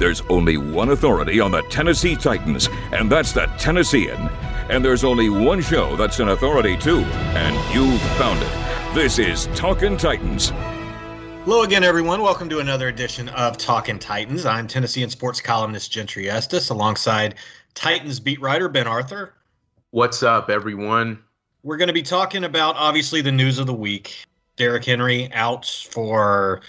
There's 0.00 0.22
only 0.30 0.56
one 0.56 0.88
authority 0.88 1.40
on 1.40 1.50
the 1.50 1.60
Tennessee 1.64 2.16
Titans, 2.16 2.70
and 2.90 3.12
that's 3.12 3.32
the 3.32 3.44
Tennessean. 3.58 4.16
And 4.70 4.82
there's 4.82 5.04
only 5.04 5.28
one 5.28 5.60
show 5.60 5.94
that's 5.94 6.20
an 6.20 6.30
authority 6.30 6.74
too, 6.78 7.00
and 7.36 7.54
you've 7.74 8.00
found 8.12 8.40
it. 8.42 8.94
This 8.94 9.18
is 9.18 9.46
Talkin' 9.54 9.98
Titans. 9.98 10.54
Hello 11.44 11.64
again, 11.64 11.84
everyone. 11.84 12.22
Welcome 12.22 12.48
to 12.48 12.60
another 12.60 12.88
edition 12.88 13.28
of 13.28 13.58
Talkin' 13.58 13.98
Titans. 13.98 14.46
I'm 14.46 14.66
Tennessean 14.66 15.10
sports 15.10 15.42
columnist 15.42 15.92
Gentry 15.92 16.30
Estes, 16.30 16.70
alongside 16.70 17.34
Titans 17.74 18.20
beat 18.20 18.40
writer 18.40 18.70
Ben 18.70 18.86
Arthur. 18.86 19.34
What's 19.90 20.22
up, 20.22 20.48
everyone? 20.48 21.18
We're 21.62 21.76
going 21.76 21.88
to 21.88 21.92
be 21.92 22.02
talking 22.02 22.44
about 22.44 22.74
obviously 22.76 23.20
the 23.20 23.32
news 23.32 23.58
of 23.58 23.66
the 23.66 23.74
week. 23.74 24.24
Derrick 24.56 24.86
Henry 24.86 25.30
out 25.34 25.66
for 25.90 26.62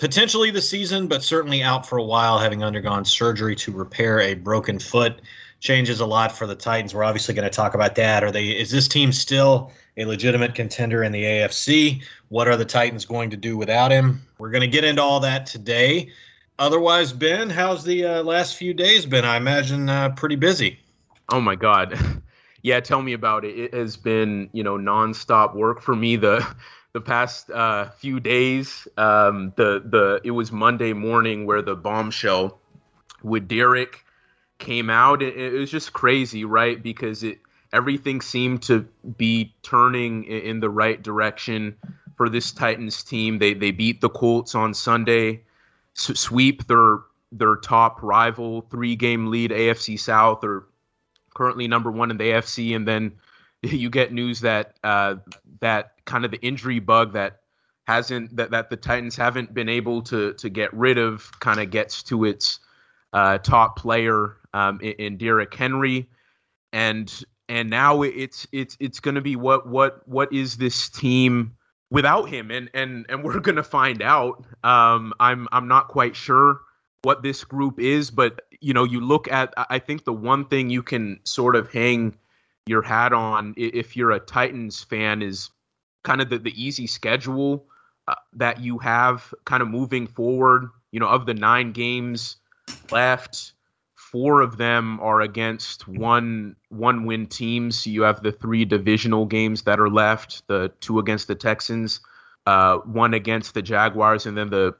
potentially 0.00 0.50
the 0.50 0.62
season, 0.62 1.06
but 1.06 1.22
certainly 1.22 1.62
out 1.62 1.86
for 1.86 1.98
a 1.98 2.02
while, 2.02 2.38
having 2.38 2.64
undergone 2.64 3.04
surgery 3.04 3.54
to 3.54 3.70
repair 3.70 4.18
a 4.18 4.34
broken 4.34 4.78
foot. 4.78 5.20
Changes 5.60 6.00
a 6.00 6.06
lot 6.06 6.32
for 6.32 6.46
the 6.46 6.54
Titans. 6.54 6.94
We're 6.94 7.04
obviously 7.04 7.34
going 7.34 7.44
to 7.44 7.54
talk 7.54 7.74
about 7.74 7.94
that. 7.96 8.24
Are 8.24 8.32
they? 8.32 8.48
Is 8.48 8.70
this 8.70 8.88
team 8.88 9.12
still 9.12 9.70
a 9.98 10.06
legitimate 10.06 10.54
contender 10.54 11.02
in 11.04 11.12
the 11.12 11.22
AFC? 11.22 12.02
What 12.30 12.48
are 12.48 12.56
the 12.56 12.64
Titans 12.64 13.04
going 13.04 13.28
to 13.28 13.36
do 13.36 13.58
without 13.58 13.90
him? 13.90 14.22
We're 14.38 14.50
going 14.50 14.62
to 14.62 14.68
get 14.68 14.84
into 14.84 15.02
all 15.02 15.20
that 15.20 15.44
today. 15.44 16.10
Otherwise, 16.58 17.12
Ben, 17.12 17.50
how's 17.50 17.84
the 17.84 18.06
uh, 18.06 18.22
last 18.22 18.56
few 18.56 18.72
days 18.72 19.04
been? 19.04 19.26
I 19.26 19.36
imagine 19.36 19.90
uh, 19.90 20.10
pretty 20.10 20.36
busy. 20.36 20.78
Oh 21.28 21.42
my 21.42 21.56
God. 21.56 21.98
yeah, 22.62 22.80
tell 22.80 23.02
me 23.02 23.12
about 23.12 23.44
it. 23.44 23.58
It 23.58 23.74
has 23.74 23.98
been, 23.98 24.48
you 24.52 24.62
know, 24.62 24.78
nonstop 24.78 25.54
work 25.54 25.82
for 25.82 25.94
me. 25.94 26.16
The 26.16 26.46
the 26.92 27.00
past 27.00 27.50
uh, 27.50 27.90
few 27.90 28.20
days. 28.20 28.88
Um, 28.96 29.52
the 29.56 29.82
the 29.84 30.20
it 30.24 30.32
was 30.32 30.52
Monday 30.52 30.92
morning 30.92 31.46
where 31.46 31.62
the 31.62 31.76
bombshell 31.76 32.58
with 33.22 33.48
Derrick 33.48 34.04
came 34.58 34.90
out. 34.90 35.22
It, 35.22 35.36
it, 35.36 35.52
was 35.52 35.70
just 35.70 35.92
crazy, 35.92 36.44
right? 36.44 36.82
Because 36.82 37.22
it 37.22 37.38
everything 37.72 38.20
seemed 38.20 38.62
to 38.64 38.86
be 39.16 39.54
turning 39.62 40.24
in, 40.24 40.40
in 40.42 40.60
the 40.60 40.70
right 40.70 41.00
direction 41.02 41.76
for 42.16 42.28
this 42.28 42.52
Titans 42.52 43.02
team. 43.02 43.38
They 43.38 43.54
they 43.54 43.70
beat 43.70 44.00
the 44.00 44.10
Colts 44.10 44.54
on 44.54 44.74
Sunday, 44.74 45.42
sweep 45.94 46.66
their 46.66 46.98
their 47.32 47.56
top 47.56 48.02
rival, 48.02 48.62
three 48.70 48.96
game 48.96 49.26
lead 49.26 49.52
AFC 49.52 49.98
South. 49.98 50.40
They're 50.40 50.64
currently 51.34 51.68
number 51.68 51.90
one 51.90 52.10
in 52.10 52.16
the 52.16 52.24
AFC, 52.24 52.74
and 52.74 52.86
then 52.86 53.12
you 53.62 53.90
get 53.90 54.12
news 54.12 54.40
that 54.40 54.76
uh, 54.82 55.16
that 55.60 55.92
kind 56.10 56.24
of 56.24 56.32
the 56.32 56.40
injury 56.40 56.80
bug 56.80 57.12
that 57.12 57.40
hasn't 57.86 58.36
that, 58.36 58.50
that 58.50 58.68
the 58.68 58.76
Titans 58.76 59.16
haven't 59.16 59.54
been 59.54 59.68
able 59.68 60.02
to 60.02 60.34
to 60.34 60.48
get 60.48 60.72
rid 60.74 60.98
of 60.98 61.30
kind 61.38 61.60
of 61.60 61.70
gets 61.70 62.02
to 62.04 62.24
its 62.24 62.58
uh, 63.12 63.38
top 63.38 63.76
player 63.76 64.36
um, 64.52 64.80
in, 64.80 64.92
in 64.92 65.16
Derrick 65.16 65.54
Henry, 65.54 66.08
and 66.72 67.22
and 67.48 67.70
now 67.70 68.02
it's 68.02 68.46
it's 68.52 68.76
it's 68.80 68.98
going 68.98 69.14
to 69.14 69.20
be 69.20 69.36
what 69.36 69.68
what 69.68 70.06
what 70.08 70.32
is 70.32 70.56
this 70.56 70.88
team 70.88 71.56
without 71.90 72.28
him, 72.28 72.50
and 72.50 72.68
and 72.74 73.06
and 73.08 73.22
we're 73.22 73.38
going 73.40 73.56
to 73.56 73.62
find 73.62 74.02
out. 74.02 74.44
Um, 74.64 75.14
I'm 75.20 75.46
I'm 75.52 75.68
not 75.68 75.88
quite 75.88 76.16
sure 76.16 76.60
what 77.02 77.22
this 77.22 77.44
group 77.44 77.78
is, 77.78 78.10
but 78.10 78.42
you 78.60 78.74
know, 78.74 78.84
you 78.84 79.00
look 79.00 79.30
at 79.30 79.54
I 79.56 79.78
think 79.78 80.04
the 80.04 80.12
one 80.12 80.44
thing 80.44 80.70
you 80.70 80.82
can 80.82 81.20
sort 81.24 81.54
of 81.54 81.72
hang 81.72 82.16
your 82.66 82.82
hat 82.82 83.12
on 83.12 83.54
if 83.56 83.96
you're 83.96 84.10
a 84.10 84.20
Titans 84.20 84.82
fan 84.82 85.22
is 85.22 85.50
kind 86.02 86.20
of 86.20 86.30
the, 86.30 86.38
the 86.38 86.62
easy 86.62 86.86
schedule 86.86 87.64
uh, 88.08 88.14
that 88.32 88.60
you 88.60 88.78
have 88.78 89.32
kind 89.44 89.62
of 89.62 89.68
moving 89.68 90.06
forward. 90.06 90.68
You 90.92 91.00
know, 91.00 91.08
of 91.08 91.26
the 91.26 91.34
nine 91.34 91.72
games 91.72 92.36
left, 92.90 93.52
four 93.94 94.40
of 94.40 94.56
them 94.56 94.98
are 95.00 95.20
against 95.20 95.86
one 95.86 96.56
one 96.68 97.06
win 97.06 97.26
teams. 97.26 97.86
You 97.86 98.02
have 98.02 98.22
the 98.22 98.32
three 98.32 98.64
divisional 98.64 99.26
games 99.26 99.62
that 99.62 99.78
are 99.78 99.90
left, 99.90 100.46
the 100.48 100.72
two 100.80 100.98
against 100.98 101.28
the 101.28 101.34
Texans, 101.34 102.00
uh, 102.46 102.78
one 102.78 103.14
against 103.14 103.54
the 103.54 103.62
Jaguars, 103.62 104.26
and 104.26 104.36
then 104.36 104.50
the 104.50 104.74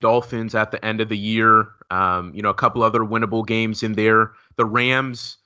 Dolphins 0.00 0.54
at 0.54 0.70
the 0.70 0.84
end 0.84 1.00
of 1.00 1.08
the 1.08 1.18
year. 1.18 1.68
Um, 1.90 2.32
you 2.34 2.42
know, 2.42 2.50
a 2.50 2.54
couple 2.54 2.82
other 2.82 3.00
winnable 3.00 3.46
games 3.46 3.82
in 3.82 3.94
there. 3.94 4.32
The 4.56 4.64
Rams 4.64 5.38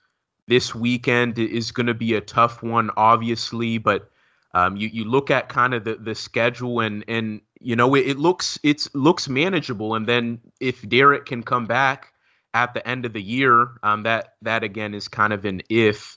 this 0.49 0.75
weekend 0.75 1.39
is 1.39 1.71
going 1.71 1.87
to 1.87 1.95
be 1.95 2.15
a 2.15 2.21
tough 2.21 2.63
one, 2.63 2.91
obviously, 2.97 3.79
but 3.79 4.11
um, 4.55 4.77
you 4.77 4.89
you 4.89 5.05
look 5.05 5.31
at 5.31 5.49
kind 5.49 5.75
of 5.75 5.85
the, 5.85 5.97
the 5.97 6.15
schedule 6.15 6.81
and 6.81 7.05
and 7.09 7.41
you 7.61 7.77
know 7.77 7.95
it, 7.95 8.07
it 8.07 8.19
looks 8.19 8.59
it's 8.63 8.93
looks 8.95 9.29
manageable. 9.29 9.95
And 9.95 10.07
then 10.07 10.41
if 10.61 10.89
Derrick 10.89 11.27
can 11.27 11.43
come 11.43 11.67
back 11.67 12.13
at 12.55 12.75
the 12.75 12.87
end 12.89 13.05
of 13.05 13.13
the 13.13 13.23
year, 13.23 13.69
um, 13.83 14.03
that 14.05 14.35
that 14.43 14.65
again 14.65 14.95
is 14.95 15.07
kind 15.09 15.33
of 15.33 15.45
an 15.45 15.63
if 15.69 16.17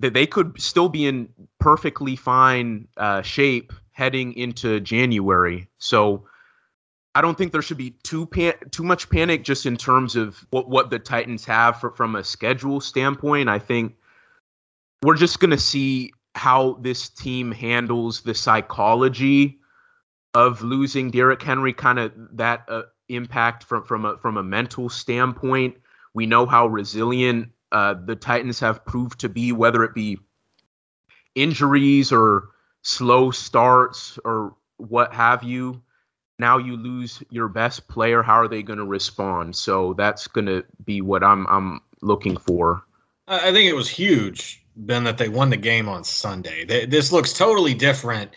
that 0.00 0.14
they 0.14 0.26
could 0.26 0.60
still 0.60 0.88
be 0.88 1.06
in 1.06 1.28
perfectly 1.58 2.16
fine 2.16 2.86
uh, 2.96 3.22
shape 3.22 3.72
heading 3.92 4.32
into 4.34 4.80
January. 4.80 5.68
So 5.78 6.26
I 7.14 7.20
don't 7.20 7.38
think 7.38 7.52
there 7.52 7.62
should 7.62 7.76
be 7.76 7.90
too 8.02 8.26
pan- 8.26 8.58
too 8.70 8.82
much 8.82 9.08
panic 9.08 9.44
just 9.44 9.66
in 9.66 9.76
terms 9.76 10.14
of 10.14 10.46
what 10.50 10.68
what 10.68 10.90
the 10.90 11.00
Titans 11.00 11.44
have 11.46 11.80
for, 11.80 11.90
from 11.90 12.14
a 12.14 12.22
schedule 12.22 12.80
standpoint. 12.80 13.48
I 13.48 13.58
think 13.58 13.96
we're 15.02 15.16
just 15.16 15.40
going 15.40 15.50
to 15.50 15.58
see 15.58 16.12
how 16.34 16.78
this 16.80 17.08
team 17.08 17.52
handles 17.52 18.22
the 18.22 18.34
psychology 18.34 19.58
of 20.34 20.62
losing 20.62 21.10
Derrick 21.10 21.42
Henry, 21.42 21.72
kind 21.72 21.98
of 21.98 22.12
that 22.32 22.64
uh, 22.68 22.82
impact 23.08 23.64
from 23.64 23.84
from 23.84 24.04
a 24.04 24.18
from 24.18 24.36
a 24.36 24.42
mental 24.42 24.88
standpoint. 24.88 25.76
We 26.12 26.26
know 26.26 26.46
how 26.46 26.66
resilient 26.66 27.50
uh, 27.72 27.94
the 28.04 28.16
Titans 28.16 28.60
have 28.60 28.84
proved 28.84 29.20
to 29.20 29.28
be, 29.28 29.52
whether 29.52 29.84
it 29.84 29.94
be 29.94 30.18
injuries 31.34 32.12
or 32.12 32.48
slow 32.82 33.30
starts 33.30 34.18
or 34.24 34.54
what 34.76 35.14
have 35.14 35.42
you. 35.42 35.82
Now 36.38 36.58
you 36.58 36.76
lose 36.76 37.22
your 37.30 37.48
best 37.48 37.86
player 37.86 38.22
how 38.22 38.34
are 38.34 38.48
they 38.48 38.62
going 38.62 38.80
to 38.80 38.84
respond? 38.84 39.54
So 39.54 39.94
that's 39.94 40.26
going 40.26 40.46
to 40.46 40.64
be 40.84 41.00
what 41.00 41.22
i'm 41.22 41.46
i'm 41.46 41.80
looking 42.02 42.36
for. 42.36 42.82
I 43.28 43.52
think 43.52 43.70
it 43.70 43.74
was 43.74 43.88
huge 43.88 44.63
ben 44.76 45.04
that 45.04 45.18
they 45.18 45.28
won 45.28 45.50
the 45.50 45.56
game 45.56 45.88
on 45.88 46.04
sunday. 46.04 46.64
This 46.86 47.12
looks 47.12 47.32
totally 47.32 47.74
different 47.74 48.30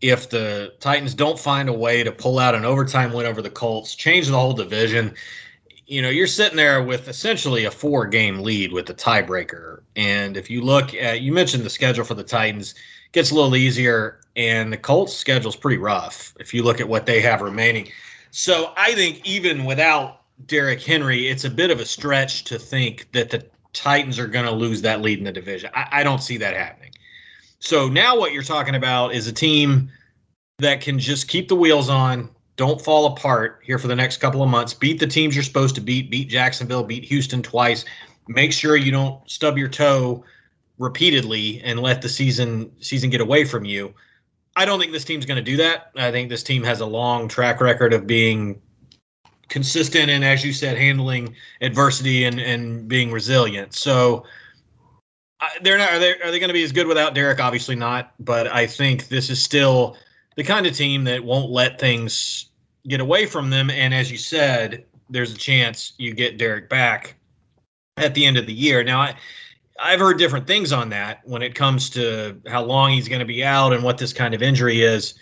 if 0.00 0.28
the 0.28 0.74
titans 0.80 1.14
don't 1.14 1.38
find 1.38 1.68
a 1.68 1.72
way 1.72 2.02
to 2.02 2.12
pull 2.12 2.38
out 2.38 2.54
an 2.54 2.64
overtime 2.64 3.12
win 3.12 3.26
over 3.26 3.42
the 3.42 3.50
colts 3.50 3.94
change 3.94 4.28
the 4.28 4.38
whole 4.38 4.52
division. 4.52 5.14
You 5.86 6.02
know 6.02 6.10
you're 6.10 6.26
sitting 6.26 6.56
there 6.56 6.82
with 6.82 7.08
essentially 7.08 7.64
a 7.64 7.70
four 7.70 8.06
game 8.06 8.40
lead 8.40 8.72
with 8.72 8.86
the 8.86 8.94
tiebreaker. 8.94 9.80
And 9.94 10.36
if 10.36 10.50
you 10.50 10.62
look 10.62 10.94
at 10.94 11.20
you 11.20 11.32
mentioned 11.32 11.64
the 11.64 11.70
schedule 11.70 12.04
for 12.04 12.14
the 12.14 12.24
titans 12.24 12.74
gets 13.12 13.30
a 13.30 13.34
little 13.34 13.56
easier, 13.56 14.20
and 14.36 14.72
the 14.72 14.76
Colts' 14.76 15.14
schedule 15.14 15.48
is 15.48 15.56
pretty 15.56 15.78
rough 15.78 16.34
if 16.38 16.52
you 16.52 16.62
look 16.62 16.80
at 16.80 16.88
what 16.88 17.06
they 17.06 17.20
have 17.20 17.40
remaining. 17.40 17.88
So 18.30 18.72
I 18.76 18.92
think 18.94 19.26
even 19.26 19.64
without 19.64 20.20
Derrick 20.46 20.82
Henry, 20.82 21.28
it's 21.28 21.44
a 21.44 21.50
bit 21.50 21.70
of 21.70 21.80
a 21.80 21.86
stretch 21.86 22.44
to 22.44 22.58
think 22.58 23.10
that 23.12 23.30
the 23.30 23.46
Titans 23.76 24.18
are 24.18 24.26
going 24.26 24.46
to 24.46 24.52
lose 24.52 24.82
that 24.82 25.02
lead 25.02 25.18
in 25.18 25.24
the 25.24 25.32
division. 25.32 25.70
I, 25.74 25.88
I 25.92 26.02
don't 26.02 26.22
see 26.22 26.38
that 26.38 26.54
happening. 26.54 26.92
So 27.58 27.88
now 27.88 28.18
what 28.18 28.32
you're 28.32 28.42
talking 28.42 28.74
about 28.74 29.14
is 29.14 29.26
a 29.26 29.32
team 29.32 29.90
that 30.58 30.80
can 30.80 30.98
just 30.98 31.28
keep 31.28 31.48
the 31.48 31.56
wheels 31.56 31.90
on, 31.90 32.30
don't 32.56 32.80
fall 32.80 33.06
apart 33.06 33.60
here 33.62 33.78
for 33.78 33.88
the 33.88 33.94
next 33.94 34.16
couple 34.16 34.42
of 34.42 34.48
months, 34.48 34.72
beat 34.72 34.98
the 34.98 35.06
teams 35.06 35.34
you're 35.34 35.44
supposed 35.44 35.74
to 35.74 35.82
beat, 35.82 36.10
beat 36.10 36.28
Jacksonville, 36.28 36.82
beat 36.82 37.04
Houston 37.04 37.42
twice, 37.42 37.84
make 38.28 38.50
sure 38.50 38.76
you 38.76 38.90
don't 38.90 39.28
stub 39.30 39.58
your 39.58 39.68
toe 39.68 40.24
repeatedly 40.78 41.60
and 41.62 41.80
let 41.80 42.00
the 42.00 42.08
season 42.08 42.70
season 42.80 43.10
get 43.10 43.20
away 43.20 43.44
from 43.44 43.64
you. 43.64 43.94
I 44.56 44.64
don't 44.64 44.80
think 44.80 44.92
this 44.92 45.04
team's 45.04 45.26
going 45.26 45.36
to 45.36 45.42
do 45.42 45.58
that. 45.58 45.90
I 45.96 46.10
think 46.10 46.30
this 46.30 46.42
team 46.42 46.64
has 46.64 46.80
a 46.80 46.86
long 46.86 47.28
track 47.28 47.60
record 47.60 47.92
of 47.92 48.06
being 48.06 48.60
consistent 49.48 50.10
and, 50.10 50.24
as 50.24 50.44
you 50.44 50.52
said, 50.52 50.76
handling 50.76 51.34
adversity 51.60 52.24
and, 52.24 52.40
and 52.40 52.88
being 52.88 53.10
resilient. 53.10 53.74
So 53.74 54.24
they're 55.62 55.78
not. 55.78 55.92
Are 55.92 55.98
they, 55.98 56.12
are 56.20 56.30
they 56.30 56.38
going 56.38 56.48
to 56.48 56.54
be 56.54 56.64
as 56.64 56.72
good 56.72 56.86
without 56.86 57.14
Derrick? 57.14 57.40
Obviously 57.40 57.76
not. 57.76 58.12
But 58.20 58.46
I 58.48 58.66
think 58.66 59.08
this 59.08 59.30
is 59.30 59.42
still 59.42 59.96
the 60.36 60.44
kind 60.44 60.66
of 60.66 60.74
team 60.74 61.04
that 61.04 61.24
won't 61.24 61.50
let 61.50 61.78
things 61.78 62.46
get 62.88 63.00
away 63.00 63.26
from 63.26 63.50
them. 63.50 63.70
And 63.70 63.92
as 63.92 64.10
you 64.10 64.18
said, 64.18 64.84
there's 65.10 65.32
a 65.32 65.36
chance 65.36 65.92
you 65.98 66.14
get 66.14 66.38
Derrick 66.38 66.68
back 66.68 67.16
at 67.96 68.14
the 68.14 68.26
end 68.26 68.36
of 68.36 68.46
the 68.46 68.52
year. 68.52 68.82
Now, 68.82 69.00
I 69.00 69.16
I've 69.78 70.00
heard 70.00 70.18
different 70.18 70.46
things 70.46 70.72
on 70.72 70.88
that 70.90 71.20
when 71.24 71.42
it 71.42 71.54
comes 71.54 71.90
to 71.90 72.40
how 72.46 72.62
long 72.62 72.92
he's 72.92 73.08
going 73.08 73.20
to 73.20 73.26
be 73.26 73.44
out 73.44 73.72
and 73.72 73.82
what 73.82 73.98
this 73.98 74.12
kind 74.12 74.34
of 74.34 74.42
injury 74.42 74.82
is. 74.82 75.14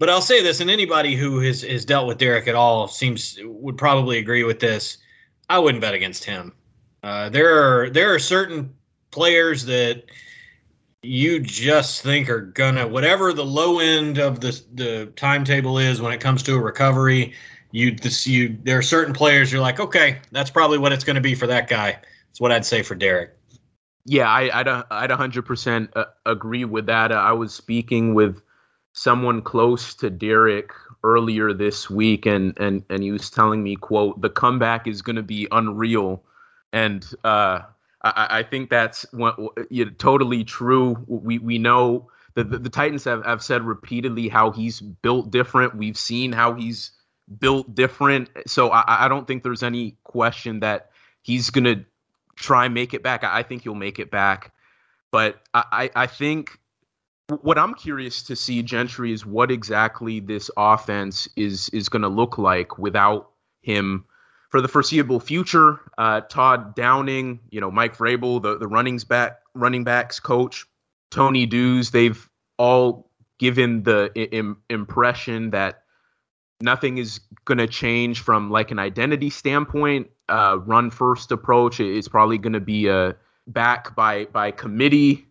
But 0.00 0.08
I'll 0.08 0.22
say 0.22 0.42
this, 0.42 0.60
and 0.60 0.70
anybody 0.70 1.14
who 1.14 1.40
has, 1.40 1.60
has 1.60 1.84
dealt 1.84 2.08
with 2.08 2.16
Derrick 2.16 2.48
at 2.48 2.54
all 2.54 2.88
seems 2.88 3.38
would 3.44 3.76
probably 3.76 4.16
agree 4.16 4.44
with 4.44 4.58
this. 4.58 4.96
I 5.50 5.58
wouldn't 5.58 5.82
bet 5.82 5.92
against 5.92 6.24
him. 6.24 6.54
Uh, 7.02 7.28
there 7.28 7.54
are 7.62 7.90
there 7.90 8.14
are 8.14 8.18
certain 8.18 8.74
players 9.10 9.66
that 9.66 10.04
you 11.02 11.38
just 11.38 12.00
think 12.02 12.30
are 12.30 12.40
gonna 12.40 12.88
whatever 12.88 13.34
the 13.34 13.44
low 13.44 13.78
end 13.78 14.16
of 14.16 14.40
the 14.40 14.58
the 14.72 15.12
timetable 15.16 15.76
is 15.76 16.00
when 16.00 16.14
it 16.14 16.20
comes 16.20 16.42
to 16.44 16.54
a 16.54 16.58
recovery, 16.58 17.34
you 17.70 17.94
this 17.94 18.26
you 18.26 18.56
there 18.62 18.78
are 18.78 18.82
certain 18.82 19.12
players 19.12 19.52
you're 19.52 19.60
like, 19.60 19.80
okay, 19.80 20.18
that's 20.32 20.50
probably 20.50 20.78
what 20.78 20.94
it's 20.94 21.04
going 21.04 21.16
to 21.16 21.20
be 21.20 21.34
for 21.34 21.46
that 21.46 21.68
guy. 21.68 21.90
That's 21.90 22.40
what 22.40 22.52
I'd 22.52 22.64
say 22.64 22.82
for 22.82 22.94
Derrick. 22.94 23.36
Yeah, 24.06 24.30
I, 24.30 24.60
I'd 24.60 24.68
I'd 24.90 25.10
100% 25.10 25.88
uh, 25.94 26.04
agree 26.24 26.64
with 26.64 26.86
that. 26.86 27.12
I 27.12 27.32
was 27.32 27.52
speaking 27.52 28.14
with 28.14 28.40
someone 29.00 29.40
close 29.40 29.94
to 29.94 30.10
Derrick 30.10 30.72
earlier 31.02 31.54
this 31.54 31.88
week, 31.88 32.26
and 32.26 32.58
and 32.58 32.84
and 32.90 33.02
he 33.02 33.10
was 33.10 33.30
telling 33.30 33.62
me, 33.62 33.76
"quote 33.76 34.20
The 34.20 34.28
comeback 34.28 34.86
is 34.86 35.00
going 35.00 35.16
to 35.16 35.22
be 35.22 35.48
unreal," 35.50 36.22
and 36.72 37.04
uh, 37.24 37.60
I, 38.02 38.26
I 38.30 38.42
think 38.42 38.68
that's 38.68 39.06
what, 39.12 39.38
you 39.70 39.86
know, 39.86 39.90
totally 39.98 40.44
true. 40.44 41.02
We 41.06 41.38
we 41.38 41.58
know 41.58 42.10
that 42.34 42.50
the, 42.50 42.58
the 42.58 42.68
Titans 42.68 43.04
have, 43.04 43.24
have 43.24 43.42
said 43.42 43.62
repeatedly 43.62 44.28
how 44.28 44.50
he's 44.50 44.80
built 44.80 45.30
different. 45.30 45.76
We've 45.76 45.98
seen 45.98 46.32
how 46.32 46.54
he's 46.54 46.90
built 47.38 47.74
different. 47.74 48.28
So 48.46 48.70
I, 48.70 49.06
I 49.06 49.08
don't 49.08 49.26
think 49.26 49.42
there's 49.42 49.62
any 49.62 49.96
question 50.04 50.60
that 50.60 50.90
he's 51.22 51.48
gonna 51.48 51.84
try 52.36 52.66
and 52.66 52.74
make 52.74 52.92
it 52.92 53.02
back. 53.02 53.24
I, 53.24 53.38
I 53.38 53.42
think 53.44 53.62
he'll 53.62 53.74
make 53.74 53.98
it 53.98 54.10
back. 54.10 54.52
But 55.10 55.40
I, 55.54 55.90
I 55.96 56.06
think 56.06 56.60
what 57.30 57.58
I'm 57.58 57.74
curious 57.74 58.22
to 58.24 58.36
see, 58.36 58.62
Gentry, 58.62 59.12
is 59.12 59.24
what 59.24 59.50
exactly 59.50 60.20
this 60.20 60.50
offense 60.56 61.28
is 61.36 61.68
is 61.70 61.88
going 61.88 62.02
to 62.02 62.08
look 62.08 62.38
like 62.38 62.78
without 62.78 63.30
him 63.62 64.04
for 64.50 64.60
the 64.60 64.68
foreseeable 64.68 65.20
future. 65.20 65.80
Uh, 65.96 66.20
Todd 66.22 66.74
Downing, 66.74 67.40
you 67.50 67.60
know, 67.60 67.70
Mike 67.70 67.96
Vrabel, 67.96 68.42
the 68.42 68.58
the 68.58 68.68
runnings 68.68 69.04
back 69.04 69.40
running 69.54 69.84
backs 69.84 70.20
coach, 70.20 70.66
Tony 71.10 71.46
Dews, 71.46 71.90
they've 71.90 72.28
all 72.58 73.10
given 73.38 73.82
the 73.84 74.10
I- 74.16 74.72
impression 74.72 75.50
that 75.50 75.84
nothing 76.60 76.98
is 76.98 77.20
going 77.46 77.58
to 77.58 77.66
change 77.66 78.20
from 78.20 78.50
like 78.50 78.70
an 78.70 78.78
identity 78.78 79.30
standpoint. 79.30 80.10
Uh, 80.28 80.58
run 80.64 80.90
first 80.90 81.32
approach 81.32 81.80
is 81.80 82.06
probably 82.06 82.38
going 82.38 82.52
to 82.52 82.60
be 82.60 82.86
a 82.86 83.16
back 83.46 83.96
by 83.96 84.26
by 84.26 84.50
committee 84.50 85.26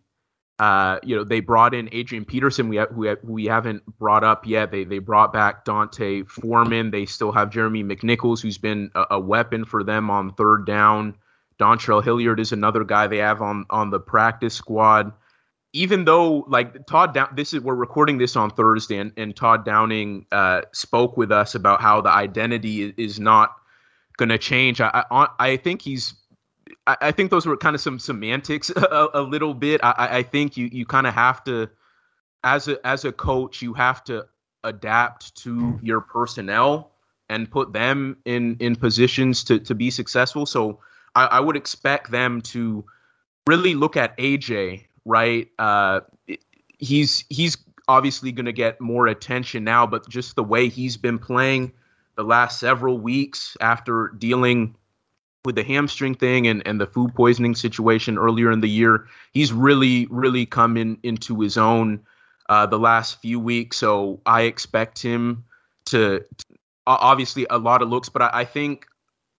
uh, 0.60 0.98
you 1.02 1.16
know, 1.16 1.24
they 1.24 1.40
brought 1.40 1.72
in 1.72 1.88
Adrian 1.90 2.26
Peterson, 2.26 2.68
we 2.68 2.76
have, 2.76 2.90
who, 2.90 3.04
have, 3.04 3.18
we 3.24 3.46
haven't 3.46 3.82
brought 3.98 4.22
up 4.22 4.46
yet. 4.46 4.70
They 4.70 4.84
they 4.84 4.98
brought 4.98 5.32
back 5.32 5.64
D'Onta 5.64 6.28
Foreman. 6.28 6.90
They 6.90 7.06
still 7.06 7.32
have 7.32 7.48
Jeremy 7.48 7.82
McNichols, 7.82 8.42
who's 8.42 8.58
been 8.58 8.90
a, 8.94 9.06
a 9.12 9.20
weapon 9.20 9.64
for 9.64 9.82
them 9.82 10.10
on 10.10 10.34
third 10.34 10.66
down. 10.66 11.16
Dontrell 11.58 12.04
Hilliard 12.04 12.38
is 12.38 12.52
another 12.52 12.84
guy 12.84 13.06
they 13.06 13.16
have 13.16 13.40
on 13.40 13.64
on 13.70 13.88
the 13.88 13.98
practice 13.98 14.52
squad. 14.52 15.14
Even 15.72 16.04
though, 16.04 16.44
like 16.46 16.86
Todd, 16.86 17.14
Down, 17.14 17.30
this 17.34 17.54
is 17.54 17.60
we're 17.60 17.74
recording 17.74 18.18
this 18.18 18.36
on 18.36 18.50
Thursday, 18.50 18.98
and, 18.98 19.12
and 19.16 19.34
Todd 19.34 19.64
Downing 19.64 20.26
uh, 20.30 20.60
spoke 20.72 21.16
with 21.16 21.32
us 21.32 21.54
about 21.54 21.80
how 21.80 22.02
the 22.02 22.10
identity 22.10 22.82
is, 22.82 22.92
is 22.98 23.20
not 23.20 23.56
going 24.18 24.28
to 24.28 24.36
change. 24.36 24.82
I, 24.82 25.04
I 25.10 25.28
I 25.38 25.56
think 25.56 25.80
he's 25.80 26.19
I, 26.90 27.08
I 27.08 27.12
think 27.12 27.30
those 27.30 27.46
were 27.46 27.56
kind 27.56 27.74
of 27.74 27.80
some 27.80 27.98
semantics 27.98 28.70
a, 28.76 29.08
a 29.14 29.22
little 29.22 29.54
bit. 29.54 29.80
I, 29.82 30.18
I 30.18 30.22
think 30.22 30.56
you 30.56 30.68
you 30.72 30.86
kind 30.86 31.06
of 31.06 31.14
have 31.14 31.44
to, 31.44 31.68
as 32.44 32.68
a 32.68 32.84
as 32.86 33.04
a 33.04 33.12
coach, 33.12 33.62
you 33.62 33.74
have 33.74 34.02
to 34.04 34.26
adapt 34.64 35.34
to 35.36 35.56
mm. 35.56 35.78
your 35.82 36.00
personnel 36.00 36.92
and 37.28 37.50
put 37.50 37.72
them 37.72 38.16
in 38.24 38.56
in 38.60 38.76
positions 38.76 39.44
to 39.44 39.58
to 39.60 39.74
be 39.74 39.90
successful. 39.90 40.46
So 40.46 40.80
I, 41.14 41.26
I 41.26 41.40
would 41.40 41.56
expect 41.56 42.10
them 42.10 42.40
to 42.42 42.84
really 43.46 43.74
look 43.74 43.96
at 43.96 44.16
AJ. 44.18 44.86
Right, 45.06 45.48
uh, 45.58 46.00
he's 46.78 47.24
he's 47.30 47.56
obviously 47.88 48.30
going 48.30 48.46
to 48.46 48.52
get 48.52 48.80
more 48.80 49.06
attention 49.06 49.64
now, 49.64 49.86
but 49.86 50.08
just 50.08 50.36
the 50.36 50.44
way 50.44 50.68
he's 50.68 50.96
been 50.96 51.18
playing 51.18 51.72
the 52.16 52.22
last 52.22 52.60
several 52.60 52.98
weeks 52.98 53.56
after 53.60 54.08
dealing 54.18 54.76
with 55.44 55.54
the 55.54 55.64
hamstring 55.64 56.14
thing 56.14 56.46
and, 56.46 56.62
and 56.66 56.80
the 56.80 56.86
food 56.86 57.14
poisoning 57.14 57.54
situation 57.54 58.18
earlier 58.18 58.50
in 58.50 58.60
the 58.60 58.68
year, 58.68 59.06
he's 59.32 59.52
really, 59.52 60.06
really 60.10 60.44
come 60.44 60.76
in, 60.76 60.98
into 61.02 61.40
his 61.40 61.56
own 61.56 62.00
uh, 62.48 62.66
the 62.66 62.78
last 62.78 63.20
few 63.20 63.40
weeks. 63.40 63.78
So 63.78 64.20
I 64.26 64.42
expect 64.42 65.00
him 65.00 65.44
to, 65.86 66.20
to 66.20 66.46
obviously 66.86 67.46
a 67.48 67.58
lot 67.58 67.80
of 67.80 67.88
looks, 67.88 68.08
but 68.08 68.22
I, 68.22 68.30
I 68.32 68.44
think 68.44 68.86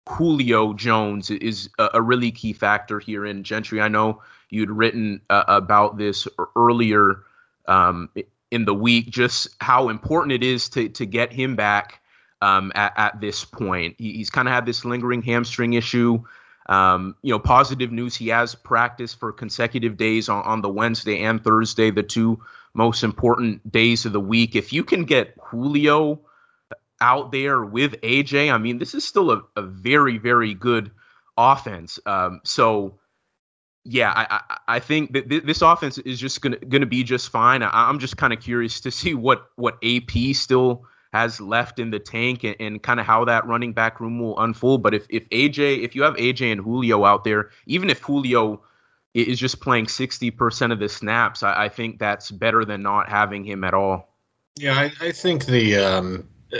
Julio 0.08 0.72
Jones 0.72 1.30
is 1.30 1.68
a, 1.78 1.90
a, 1.94 2.02
really 2.02 2.30
key 2.30 2.52
factor 2.52 2.98
here 2.98 3.26
in 3.26 3.44
Gentry. 3.44 3.80
I 3.80 3.88
know 3.88 4.22
you'd 4.48 4.70
written 4.70 5.20
uh, 5.30 5.44
about 5.46 5.98
this 5.98 6.26
earlier 6.56 7.22
um, 7.68 8.08
in 8.50 8.64
the 8.64 8.74
week, 8.74 9.10
just 9.10 9.48
how 9.60 9.88
important 9.88 10.32
it 10.32 10.42
is 10.42 10.68
to 10.70 10.88
to 10.88 11.06
get 11.06 11.32
him 11.32 11.54
back 11.54 11.99
um, 12.42 12.72
at, 12.74 12.92
at, 12.96 13.20
this 13.20 13.44
point. 13.44 13.96
He, 13.98 14.12
he's 14.14 14.30
kind 14.30 14.48
of 14.48 14.54
had 14.54 14.66
this 14.66 14.84
lingering 14.84 15.22
hamstring 15.22 15.74
issue. 15.74 16.22
Um, 16.66 17.16
you 17.22 17.32
know, 17.32 17.38
positive 17.38 17.90
news, 17.90 18.14
he 18.14 18.28
has 18.28 18.54
practiced 18.54 19.18
for 19.18 19.32
consecutive 19.32 19.96
days 19.96 20.28
on, 20.28 20.42
on 20.44 20.62
the 20.62 20.68
Wednesday 20.68 21.22
and 21.22 21.42
Thursday, 21.42 21.90
the 21.90 22.02
two 22.02 22.40
most 22.74 23.02
important 23.02 23.70
days 23.72 24.06
of 24.06 24.12
the 24.12 24.20
week. 24.20 24.54
If 24.54 24.72
you 24.72 24.84
can 24.84 25.04
get 25.04 25.34
Julio 25.42 26.20
out 27.00 27.32
there 27.32 27.64
with 27.64 28.00
AJ, 28.02 28.52
I 28.52 28.58
mean, 28.58 28.78
this 28.78 28.94
is 28.94 29.04
still 29.04 29.30
a, 29.32 29.42
a 29.56 29.62
very, 29.62 30.18
very 30.18 30.54
good 30.54 30.90
offense. 31.36 31.98
Um, 32.06 32.40
so, 32.44 32.98
yeah, 33.84 34.12
I, 34.14 34.40
I, 34.48 34.76
I 34.76 34.78
think 34.78 35.12
that 35.14 35.28
th- 35.28 35.44
this 35.44 35.62
offense 35.62 35.98
is 35.98 36.20
just 36.20 36.42
gonna 36.42 36.58
gonna 36.58 36.86
be 36.86 37.02
just 37.02 37.30
fine. 37.30 37.62
I, 37.62 37.88
am 37.88 37.98
just 37.98 38.18
kind 38.18 38.32
of 38.32 38.40
curious 38.40 38.80
to 38.82 38.90
see 38.90 39.14
what 39.14 39.46
what 39.56 39.78
AP 39.82 40.34
still 40.34 40.84
has 41.12 41.40
left 41.40 41.78
in 41.78 41.90
the 41.90 41.98
tank 41.98 42.44
and, 42.44 42.56
and 42.60 42.82
kind 42.82 43.00
of 43.00 43.06
how 43.06 43.24
that 43.24 43.46
running 43.46 43.72
back 43.72 44.00
room 44.00 44.20
will 44.20 44.38
unfold. 44.38 44.82
But 44.82 44.94
if, 44.94 45.06
if 45.08 45.28
AJ, 45.30 45.82
if 45.82 45.94
you 45.94 46.02
have 46.02 46.14
AJ 46.14 46.52
and 46.52 46.60
Julio 46.60 47.04
out 47.04 47.24
there, 47.24 47.50
even 47.66 47.90
if 47.90 48.00
Julio 48.00 48.62
is 49.14 49.38
just 49.38 49.60
playing 49.60 49.86
60% 49.86 50.72
of 50.72 50.78
the 50.78 50.88
snaps, 50.88 51.42
I, 51.42 51.64
I 51.64 51.68
think 51.68 51.98
that's 51.98 52.30
better 52.30 52.64
than 52.64 52.82
not 52.82 53.08
having 53.08 53.44
him 53.44 53.64
at 53.64 53.74
all. 53.74 54.14
Yeah, 54.56 54.78
I, 54.78 54.92
I 55.00 55.12
think 55.12 55.46
the 55.46 55.76
um, 55.76 56.28
uh, 56.52 56.58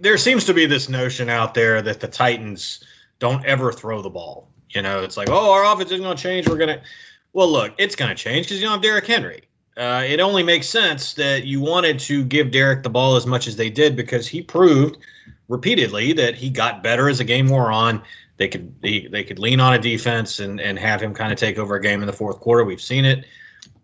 there 0.00 0.16
seems 0.16 0.44
to 0.44 0.54
be 0.54 0.66
this 0.66 0.88
notion 0.88 1.28
out 1.28 1.54
there 1.54 1.82
that 1.82 2.00
the 2.00 2.08
Titans 2.08 2.84
don't 3.18 3.44
ever 3.44 3.72
throw 3.72 4.02
the 4.02 4.10
ball. 4.10 4.48
You 4.70 4.82
know, 4.82 5.02
it's 5.02 5.16
like, 5.16 5.28
oh, 5.28 5.52
our 5.52 5.64
offense 5.64 5.90
isn't 5.90 6.04
going 6.04 6.16
to 6.16 6.22
change. 6.22 6.48
We're 6.48 6.56
going 6.56 6.78
to. 6.78 6.82
Well, 7.32 7.48
look, 7.48 7.74
it's 7.76 7.96
going 7.96 8.08
to 8.08 8.14
change 8.14 8.46
because 8.46 8.60
you 8.60 8.66
don't 8.66 8.74
have 8.74 8.82
Derrick 8.82 9.06
Henry 9.06 9.42
uh, 9.80 10.04
it 10.06 10.20
only 10.20 10.42
makes 10.42 10.68
sense 10.68 11.14
that 11.14 11.46
you 11.46 11.58
wanted 11.58 11.98
to 11.98 12.22
give 12.24 12.50
Derrick 12.50 12.82
the 12.82 12.90
ball 12.90 13.16
as 13.16 13.26
much 13.26 13.46
as 13.46 13.56
they 13.56 13.70
did 13.70 13.96
because 13.96 14.28
he 14.28 14.42
proved 14.42 14.98
repeatedly 15.48 16.12
that 16.12 16.34
he 16.34 16.50
got 16.50 16.82
better 16.82 17.08
as 17.08 17.16
the 17.16 17.24
game 17.24 17.48
wore 17.48 17.72
on. 17.72 18.02
They 18.36 18.46
could 18.46 18.78
they, 18.82 19.08
they 19.10 19.24
could 19.24 19.38
lean 19.38 19.58
on 19.58 19.72
a 19.72 19.78
defense 19.78 20.38
and 20.38 20.60
and 20.60 20.78
have 20.78 21.00
him 21.00 21.14
kind 21.14 21.32
of 21.32 21.38
take 21.38 21.58
over 21.58 21.76
a 21.76 21.80
game 21.80 22.02
in 22.02 22.06
the 22.06 22.12
fourth 22.12 22.40
quarter. 22.40 22.62
We've 22.62 22.80
seen 22.80 23.06
it 23.06 23.24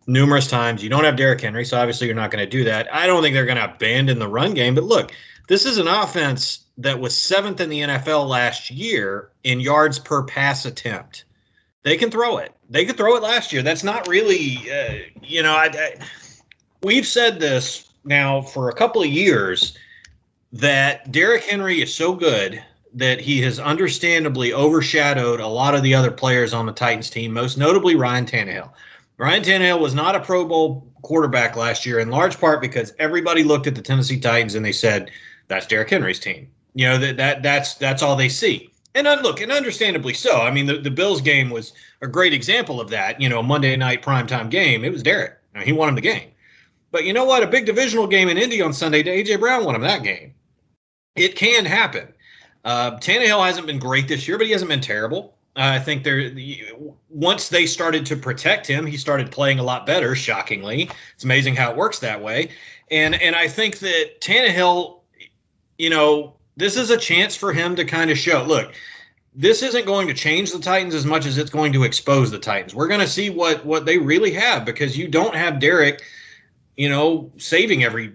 numerous 0.07 0.47
times. 0.47 0.83
You 0.83 0.91
don't 0.91 1.05
have 1.05 1.17
Derrick 1.17 1.41
Henry, 1.41 1.65
so 1.65 1.79
obviously 1.79 2.09
you're 2.09 2.17
not 2.17 2.31
going 2.31 2.45
to 2.45 2.51
do 2.51 2.63
that. 2.65 2.95
I 2.95 3.07
don't 3.07 3.23
think 3.23 3.33
they're 3.33 3.47
going 3.47 3.57
to 3.57 3.73
abandon 3.73 4.19
the 4.19 4.29
run 4.29 4.53
game. 4.53 4.75
But 4.75 4.85
look, 4.85 5.13
this 5.49 5.65
is 5.65 5.79
an 5.79 5.89
offense 5.89 6.67
that 6.77 7.01
was 7.01 7.17
seventh 7.17 7.59
in 7.63 7.71
the 7.71 7.81
NFL 7.81 8.29
last 8.29 8.71
year 8.71 9.31
in 9.45 9.61
yards 9.61 9.99
per 9.99 10.25
pass 10.25 10.67
attempt 10.67 11.25
they 11.87 11.97
can 11.97 12.11
throw 12.11 12.39
it. 12.39 12.53
They 12.69 12.85
could 12.85 12.97
throw 12.97 13.15
it 13.15 13.23
last 13.23 13.53
year. 13.53 13.63
That's 13.63 13.85
not 13.85 14.09
really, 14.09 14.59
uh, 14.69 14.95
you 15.23 15.41
know, 15.41 15.55
I, 15.55 15.67
I, 15.67 15.95
we've 16.83 17.07
said 17.07 17.39
this 17.39 17.93
now 18.05 18.43
for 18.43 18.69
a 18.69 18.75
couple 18.75 19.03
of 19.03 19.09
years 19.09 19.79
that 20.53 21.13
Derrick 21.13 21.45
Henry 21.45 21.81
is 21.81 21.95
so 21.95 22.13
good 22.13 22.61
that 22.95 23.21
he 23.21 23.41
has 23.43 23.61
understandably 23.61 24.53
overshadowed 24.53 25.39
a 25.39 25.47
lot 25.47 25.77
of 25.77 25.85
the 25.85 25.95
other 25.95 26.11
players 26.11 26.53
on 26.53 26.67
the 26.67 26.73
Titans 26.73 27.09
team, 27.09 27.33
most 27.33 27.57
notably 27.57 27.95
Ryan 27.95 28.27
Tannehill. 28.27 28.71
Ryan 29.19 29.45
Tannehill 29.45 29.81
was 29.81 29.95
not 29.95 30.17
a 30.17 30.21
Pro 30.21 30.45
Bowl 30.45 30.93
quarterback 31.03 31.55
last 31.55 31.87
year, 31.87 32.01
in 32.01 32.11
large 32.11 32.41
part 32.41 32.61
because 32.61 32.95
everybody 32.99 33.45
looked 33.45 33.69
at 33.69 33.77
the 33.77 33.83
Tennessee 33.83 34.19
Titans 34.19 34.57
and 34.57 34.65
they 34.65 34.73
said, 34.73 35.13
"That's 35.47 35.67
Derrick 35.67 35.91
Henry's 35.91 36.19
team." 36.19 36.49
You 36.75 36.89
know 36.89 36.99
that 36.99 37.17
that 37.17 37.43
that's 37.45 37.75
that's 37.75 38.03
all 38.03 38.17
they 38.17 38.29
see. 38.29 38.73
And 38.97 39.07
uh, 39.07 39.21
look, 39.23 39.43
and 39.43 39.53
understandably 39.53 40.15
so. 40.15 40.41
I 40.41 40.51
mean, 40.51 40.65
the, 40.65 40.79
the 40.79 40.91
Bills 40.91 41.21
game 41.21 41.51
was 41.51 41.75
a 42.01 42.07
great 42.07 42.33
example 42.33 42.81
of 42.81 42.89
that. 42.89 43.21
You 43.21 43.29
know, 43.29 43.41
a 43.41 43.43
Monday 43.43 43.77
night 43.77 44.03
primetime 44.03 44.49
game. 44.49 44.85
It 44.85 44.93
was 44.93 45.03
Derrick. 45.03 45.37
I 45.55 45.59
mean, 45.59 45.67
he 45.67 45.73
won 45.75 45.91
him 45.91 45.95
the 45.95 46.01
game. 46.01 46.31
But 46.93 47.05
you 47.05 47.13
know 47.13 47.27
what? 47.27 47.43
A 47.43 47.47
big 47.47 47.67
divisional 47.67 48.07
game 48.07 48.31
in 48.31 48.39
Indy 48.39 48.63
on 48.63 48.73
Sunday, 48.73 49.03
AJ 49.03 49.39
Brown 49.39 49.67
won 49.67 49.75
him 49.75 49.83
that 49.83 50.03
game. 50.03 50.33
It 51.15 51.37
can 51.37 51.67
happen. 51.67 52.09
Uh, 52.65 52.93
Tannehill 52.93 53.45
hasn't 53.45 53.67
been 53.67 53.79
great 53.79 54.09
this 54.09 54.27
year, 54.27 54.39
but 54.39 54.47
he 54.47 54.53
hasn't 54.53 54.71
been 54.71 54.81
terrible. 54.81 55.37
Uh, 55.57 55.73
I 55.75 55.79
think 55.79 56.03
there. 56.03 56.35
Once 57.11 57.51
they 57.51 57.67
started 57.67 58.07
to 58.07 58.17
protect 58.17 58.67
him, 58.67 58.87
he 58.87 58.97
started 58.97 59.31
playing 59.31 59.59
a 59.59 59.63
lot 59.63 59.85
better. 59.85 60.15
Shockingly, 60.15 60.91
it's 61.15 61.25
amazing 61.25 61.55
how 61.55 61.71
it 61.71 61.77
works 61.77 61.99
that 61.99 62.23
way. 62.23 62.49
And 62.91 63.15
and 63.17 63.37
I 63.37 63.47
think 63.47 63.79
that 63.81 64.23
Tannehill, 64.23 65.01
you 65.77 65.91
know, 65.91 66.36
this 66.57 66.77
is 66.77 66.91
a 66.91 66.97
chance 66.97 67.37
for 67.37 67.53
him 67.53 67.77
to 67.77 67.85
kind 67.85 68.11
of 68.11 68.19
show 68.19 68.43
look 68.45 68.75
this 69.39 69.63
isn't 69.63 69.85
going 69.85 70.09
to 70.09 70.15
change 70.15 70.51
the 70.51 70.59
titans 70.59 70.95
as 70.95 71.05
much 71.05 71.27
as 71.27 71.37
it's 71.37 71.51
going 71.51 71.73
to 71.73 71.85
expose 71.85 72.31
the 72.31 72.39
titans 72.39 72.75
we're 72.75 72.89
going 72.89 73.01
to 73.01 73.09
see 73.09 73.31
what 73.31 73.65
what 73.65 73.87
they 73.87 73.99
really 73.99 74.33
have 74.33 74.65
because 74.65 74.97
you 74.97 75.09
don't 75.09 75.35
have 75.35 75.61
Derrick 75.61 76.03
you 76.77 76.89
know 76.89 77.31
saving 77.37 77.85
every 77.85 78.13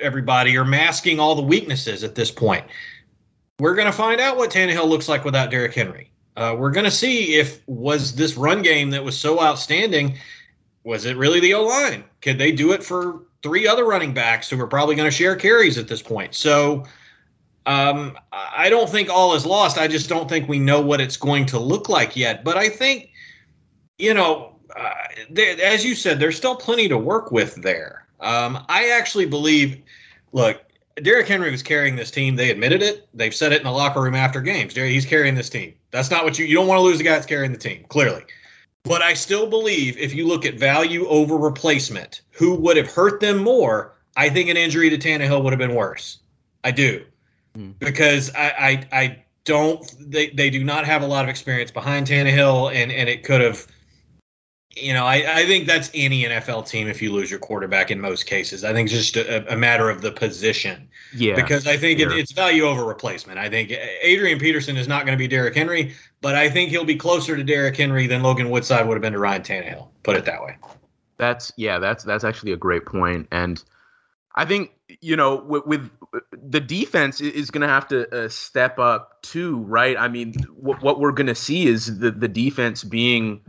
everybody 0.00 0.56
or 0.56 0.64
masking 0.64 1.20
all 1.20 1.34
the 1.34 1.42
weaknesses 1.42 2.02
at 2.02 2.14
this 2.14 2.30
point 2.30 2.64
we're 3.60 3.74
going 3.74 3.86
to 3.86 3.92
find 3.92 4.20
out 4.20 4.38
what 4.38 4.50
Tannehill 4.50 4.88
looks 4.88 5.08
like 5.08 5.24
without 5.24 5.50
Derrick 5.50 5.74
Henry. 5.74 6.10
Uh, 6.36 6.56
we're 6.58 6.70
going 6.70 6.84
to 6.84 6.90
see 6.90 7.34
if 7.34 7.60
was 7.68 8.14
this 8.14 8.36
run 8.36 8.62
game 8.62 8.90
that 8.90 9.04
was 9.04 9.18
so 9.18 9.40
outstanding, 9.40 10.16
was 10.82 11.04
it 11.04 11.16
really 11.16 11.40
the 11.40 11.52
O 11.52 11.64
line? 11.64 12.02
Could 12.22 12.38
they 12.38 12.52
do 12.52 12.72
it 12.72 12.82
for 12.82 13.20
three 13.42 13.68
other 13.68 13.84
running 13.84 14.14
backs 14.14 14.48
who 14.48 14.58
are 14.60 14.66
probably 14.66 14.94
going 14.94 15.08
to 15.08 15.14
share 15.14 15.36
carries 15.36 15.76
at 15.76 15.88
this 15.88 16.00
point? 16.00 16.34
So 16.34 16.84
um, 17.70 18.18
I 18.32 18.68
don't 18.68 18.90
think 18.90 19.08
all 19.08 19.32
is 19.34 19.46
lost. 19.46 19.78
I 19.78 19.86
just 19.86 20.08
don't 20.08 20.28
think 20.28 20.48
we 20.48 20.58
know 20.58 20.80
what 20.80 21.00
it's 21.00 21.16
going 21.16 21.46
to 21.46 21.58
look 21.60 21.88
like 21.88 22.16
yet. 22.16 22.42
But 22.42 22.56
I 22.56 22.68
think, 22.68 23.10
you 23.96 24.12
know, 24.12 24.56
uh, 24.74 24.90
there, 25.30 25.56
as 25.62 25.84
you 25.84 25.94
said, 25.94 26.18
there's 26.18 26.36
still 26.36 26.56
plenty 26.56 26.88
to 26.88 26.98
work 26.98 27.30
with 27.30 27.62
there. 27.62 28.06
Um, 28.18 28.64
I 28.68 28.90
actually 28.90 29.26
believe, 29.26 29.80
look, 30.32 30.60
Derrick 30.96 31.28
Henry 31.28 31.52
was 31.52 31.62
carrying 31.62 31.94
this 31.94 32.10
team. 32.10 32.34
They 32.34 32.50
admitted 32.50 32.82
it. 32.82 33.08
They've 33.14 33.34
said 33.34 33.52
it 33.52 33.58
in 33.58 33.64
the 33.64 33.70
locker 33.70 34.02
room 34.02 34.16
after 34.16 34.40
games. 34.40 34.74
He's 34.74 35.06
carrying 35.06 35.36
this 35.36 35.48
team. 35.48 35.72
That's 35.92 36.10
not 36.10 36.24
what 36.24 36.40
you 36.40 36.46
you 36.46 36.56
don't 36.56 36.66
want 36.66 36.78
to 36.78 36.82
lose 36.82 36.98
the 36.98 37.04
guy 37.04 37.12
that's 37.12 37.24
carrying 37.24 37.52
the 37.52 37.58
team, 37.58 37.84
clearly. 37.88 38.24
But 38.82 39.00
I 39.00 39.14
still 39.14 39.48
believe 39.48 39.96
if 39.96 40.12
you 40.12 40.26
look 40.26 40.44
at 40.44 40.54
value 40.54 41.06
over 41.06 41.36
replacement, 41.36 42.22
who 42.32 42.56
would 42.56 42.76
have 42.76 42.90
hurt 42.90 43.20
them 43.20 43.38
more? 43.38 43.94
I 44.16 44.28
think 44.28 44.50
an 44.50 44.56
injury 44.56 44.90
to 44.90 44.98
Tannehill 44.98 45.44
would 45.44 45.52
have 45.52 45.58
been 45.58 45.76
worse. 45.76 46.18
I 46.64 46.72
do. 46.72 47.04
Mm. 47.56 47.78
Because 47.78 48.30
I, 48.34 48.48
I 48.58 48.88
I 48.92 49.24
don't 49.44 49.84
they, 49.98 50.30
they 50.30 50.50
do 50.50 50.62
not 50.62 50.84
have 50.84 51.02
a 51.02 51.06
lot 51.06 51.24
of 51.24 51.28
experience 51.28 51.70
behind 51.70 52.06
Tannehill 52.06 52.72
and, 52.74 52.92
and 52.92 53.08
it 53.08 53.24
could 53.24 53.40
have 53.40 53.66
you 54.76 54.94
know, 54.94 55.04
I, 55.04 55.40
I 55.40 55.46
think 55.46 55.66
that's 55.66 55.90
any 55.94 56.24
NFL 56.24 56.68
team 56.68 56.86
if 56.86 57.02
you 57.02 57.12
lose 57.12 57.30
your 57.30 57.40
quarterback 57.40 57.90
in 57.90 58.00
most 58.00 58.26
cases. 58.26 58.62
I 58.62 58.72
think 58.72 58.90
it's 58.90 59.10
just 59.10 59.16
a, 59.16 59.52
a 59.52 59.56
matter 59.56 59.90
of 59.90 60.00
the 60.00 60.12
position. 60.12 60.88
Yeah. 61.14 61.34
Because 61.34 61.66
I 61.66 61.76
think 61.76 61.98
it, 61.98 62.12
it's 62.12 62.30
value 62.30 62.62
over 62.64 62.84
replacement. 62.84 63.38
I 63.38 63.48
think 63.48 63.72
Adrian 64.02 64.38
Peterson 64.38 64.76
is 64.76 64.86
not 64.86 65.06
going 65.06 65.16
to 65.16 65.20
be 65.20 65.26
Derrick 65.26 65.56
Henry, 65.56 65.94
but 66.20 66.36
I 66.36 66.48
think 66.48 66.70
he'll 66.70 66.84
be 66.84 66.94
closer 66.94 67.36
to 67.36 67.42
Derrick 67.42 67.76
Henry 67.76 68.06
than 68.06 68.22
Logan 68.22 68.48
Woodside 68.48 68.86
would 68.86 68.94
have 68.94 69.02
been 69.02 69.12
to 69.12 69.18
Ryan 69.18 69.42
Tannehill. 69.42 69.88
Put 70.04 70.16
it 70.16 70.24
that 70.24 70.42
way. 70.42 70.56
That's 71.16 71.52
yeah, 71.56 71.78
that's 71.78 72.02
that's 72.04 72.24
actually 72.24 72.52
a 72.52 72.56
great 72.56 72.86
point, 72.86 73.28
and 73.30 73.62
I 74.34 74.44
think 74.44 74.72
you 75.00 75.16
know 75.16 75.36
with, 75.36 75.66
with 75.66 75.90
the 76.32 76.60
defense 76.60 77.20
is 77.20 77.50
going 77.50 77.62
to 77.62 77.68
have 77.68 77.88
to 77.88 78.24
uh, 78.24 78.28
step 78.28 78.78
up 78.78 79.22
too, 79.22 79.58
right? 79.58 79.96
I 79.98 80.08
mean, 80.08 80.34
what 80.54 80.82
what 80.82 81.00
we're 81.00 81.12
going 81.12 81.26
to 81.26 81.34
see 81.34 81.66
is 81.66 81.98
the 81.98 82.10
the 82.10 82.28
defense 82.28 82.84
being 82.84 83.40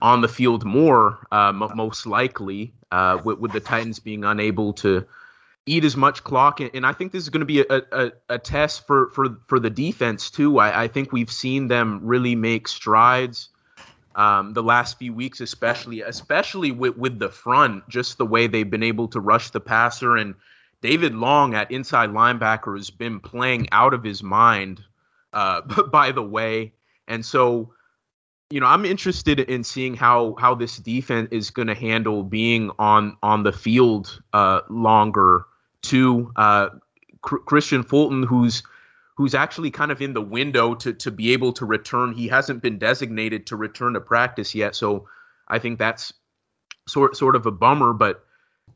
on 0.00 0.20
the 0.20 0.28
field 0.28 0.64
more, 0.64 1.26
uh, 1.32 1.48
m- 1.48 1.70
most 1.74 2.06
likely, 2.06 2.74
uh, 2.92 3.18
with, 3.24 3.38
with, 3.38 3.52
the 3.52 3.60
Titans 3.60 3.98
being 3.98 4.24
unable 4.24 4.72
to 4.74 5.06
eat 5.64 5.84
as 5.84 5.96
much 5.96 6.22
clock. 6.22 6.60
And 6.60 6.86
I 6.86 6.92
think 6.92 7.12
this 7.12 7.22
is 7.22 7.30
going 7.30 7.40
to 7.40 7.46
be 7.46 7.60
a, 7.60 7.82
a, 7.92 8.12
a, 8.28 8.38
test 8.38 8.86
for, 8.86 9.10
for, 9.10 9.38
for 9.46 9.58
the 9.58 9.70
defense, 9.70 10.30
too. 10.30 10.58
I, 10.58 10.84
I 10.84 10.88
think 10.88 11.12
we've 11.12 11.32
seen 11.32 11.68
them 11.68 12.00
really 12.02 12.36
make 12.36 12.68
strides 12.68 13.48
um, 14.16 14.54
the 14.54 14.62
last 14.62 14.98
few 14.98 15.12
weeks, 15.12 15.40
especially, 15.40 16.00
especially 16.00 16.70
with, 16.70 16.96
with 16.96 17.18
the 17.18 17.28
front, 17.28 17.86
just 17.88 18.16
the 18.16 18.26
way 18.26 18.46
they've 18.46 18.68
been 18.68 18.82
able 18.82 19.06
to 19.08 19.20
rush 19.20 19.50
the 19.50 19.60
passer. 19.60 20.16
And 20.16 20.34
David 20.80 21.14
Long 21.14 21.54
at 21.54 21.70
inside 21.70 22.10
linebacker 22.10 22.76
has 22.76 22.90
been 22.90 23.20
playing 23.20 23.68
out 23.72 23.92
of 23.92 24.02
his 24.02 24.22
mind, 24.22 24.82
uh, 25.34 25.60
by 25.92 26.12
the 26.12 26.22
way. 26.22 26.72
And 27.06 27.24
so, 27.24 27.72
you 28.48 28.58
know, 28.58 28.66
I'm 28.66 28.86
interested 28.86 29.38
in 29.38 29.62
seeing 29.62 29.94
how 29.94 30.34
how 30.38 30.54
this 30.54 30.78
defense 30.78 31.28
is 31.30 31.50
going 31.50 31.68
to 31.68 31.74
handle 31.74 32.22
being 32.22 32.70
on 32.78 33.16
on 33.22 33.42
the 33.42 33.52
field 33.52 34.22
uh, 34.32 34.62
longer. 34.70 35.44
To 35.82 36.32
uh, 36.34 36.70
Kristian 37.22 37.86
Fulton, 37.86 38.24
who's 38.24 38.64
who's 39.16 39.34
actually 39.34 39.70
kind 39.70 39.90
of 39.90 40.00
in 40.00 40.12
the 40.12 40.22
window 40.22 40.74
to 40.74 40.92
to 40.92 41.10
be 41.10 41.32
able 41.32 41.52
to 41.54 41.64
return. 41.64 42.12
He 42.12 42.28
hasn't 42.28 42.62
been 42.62 42.78
designated 42.78 43.46
to 43.46 43.56
return 43.56 43.94
to 43.94 44.00
practice 44.00 44.54
yet, 44.54 44.76
so 44.76 45.08
I 45.48 45.58
think 45.58 45.78
that's 45.78 46.12
sort 46.86 47.16
sort 47.16 47.34
of 47.34 47.46
a 47.46 47.50
bummer. 47.50 47.92
But 47.92 48.24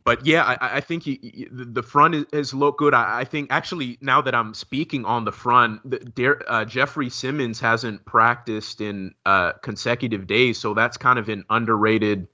but 0.05 0.25
yeah, 0.25 0.45
I, 0.45 0.77
I 0.77 0.81
think 0.81 1.03
he, 1.03 1.19
he, 1.23 1.49
the 1.51 1.83
front 1.83 2.15
is, 2.15 2.25
has 2.33 2.55
looked 2.55 2.79
good. 2.79 2.95
I, 2.95 3.21
I, 3.21 3.25
think 3.25 3.53
actually 3.53 3.99
now 4.01 4.23
that 4.23 4.35
I'm 4.35 4.55
speaking 4.55 5.05
on 5.05 5.25
the 5.25 5.33
front, 5.33 5.89
the, 5.89 6.43
uh, 6.49 6.65
Jeffrey 6.65 7.11
Simmons 7.11 7.61
hasn't 7.61 8.05
practiced 8.07 8.81
in 8.81 9.15
uh, 9.27 9.53
consecutive 9.63 10.27
days, 10.27 10.59
so 10.59 10.75
that's 10.75 10.97
kind 10.97 11.19
of 11.19 11.29
an 11.29 11.45
underrated. 11.51 12.29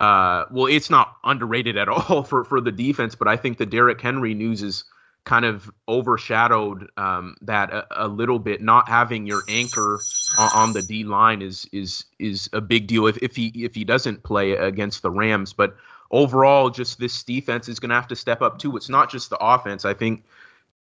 Uh, 0.00 0.44
well, 0.50 0.66
it's 0.66 0.90
not 0.90 1.16
underrated 1.24 1.76
at 1.76 1.88
all 1.90 2.22
for 2.22 2.42
for 2.44 2.60
the 2.60 2.72
defense, 2.72 3.14
but 3.14 3.28
I 3.28 3.36
think 3.36 3.58
the 3.58 3.66
Derrick 3.66 4.00
Henry 4.00 4.32
news 4.32 4.62
is 4.62 4.84
kind 5.24 5.44
of 5.44 5.70
overshadowed 5.88 6.90
um, 6.96 7.36
that 7.40 7.72
a, 7.72 7.86
a, 8.04 8.08
little 8.08 8.38
bit. 8.38 8.60
Not 8.60 8.88
having 8.88 9.26
your 9.26 9.42
anchor 9.48 10.00
on, 10.38 10.50
on, 10.54 10.72
the 10.72 10.82
D 10.82 11.04
line 11.04 11.42
is 11.42 11.66
is 11.72 12.04
is 12.18 12.48
a 12.52 12.60
big 12.60 12.86
deal 12.86 13.06
if, 13.06 13.16
if 13.18 13.34
he 13.34 13.48
if 13.54 13.74
he 13.74 13.84
doesn't 13.84 14.22
play 14.22 14.52
against 14.52 15.02
the 15.02 15.10
Rams, 15.10 15.52
but 15.52 15.76
overall, 16.10 16.70
just 16.70 16.98
this 16.98 17.22
defense 17.22 17.68
is 17.68 17.80
going 17.80 17.90
to 17.90 17.94
have 17.94 18.08
to 18.08 18.16
step 18.16 18.42
up 18.42 18.58
too. 18.58 18.76
It's 18.76 18.88
not 18.88 19.10
just 19.10 19.30
the 19.30 19.38
offense. 19.38 19.84
I 19.84 19.94
think 19.94 20.24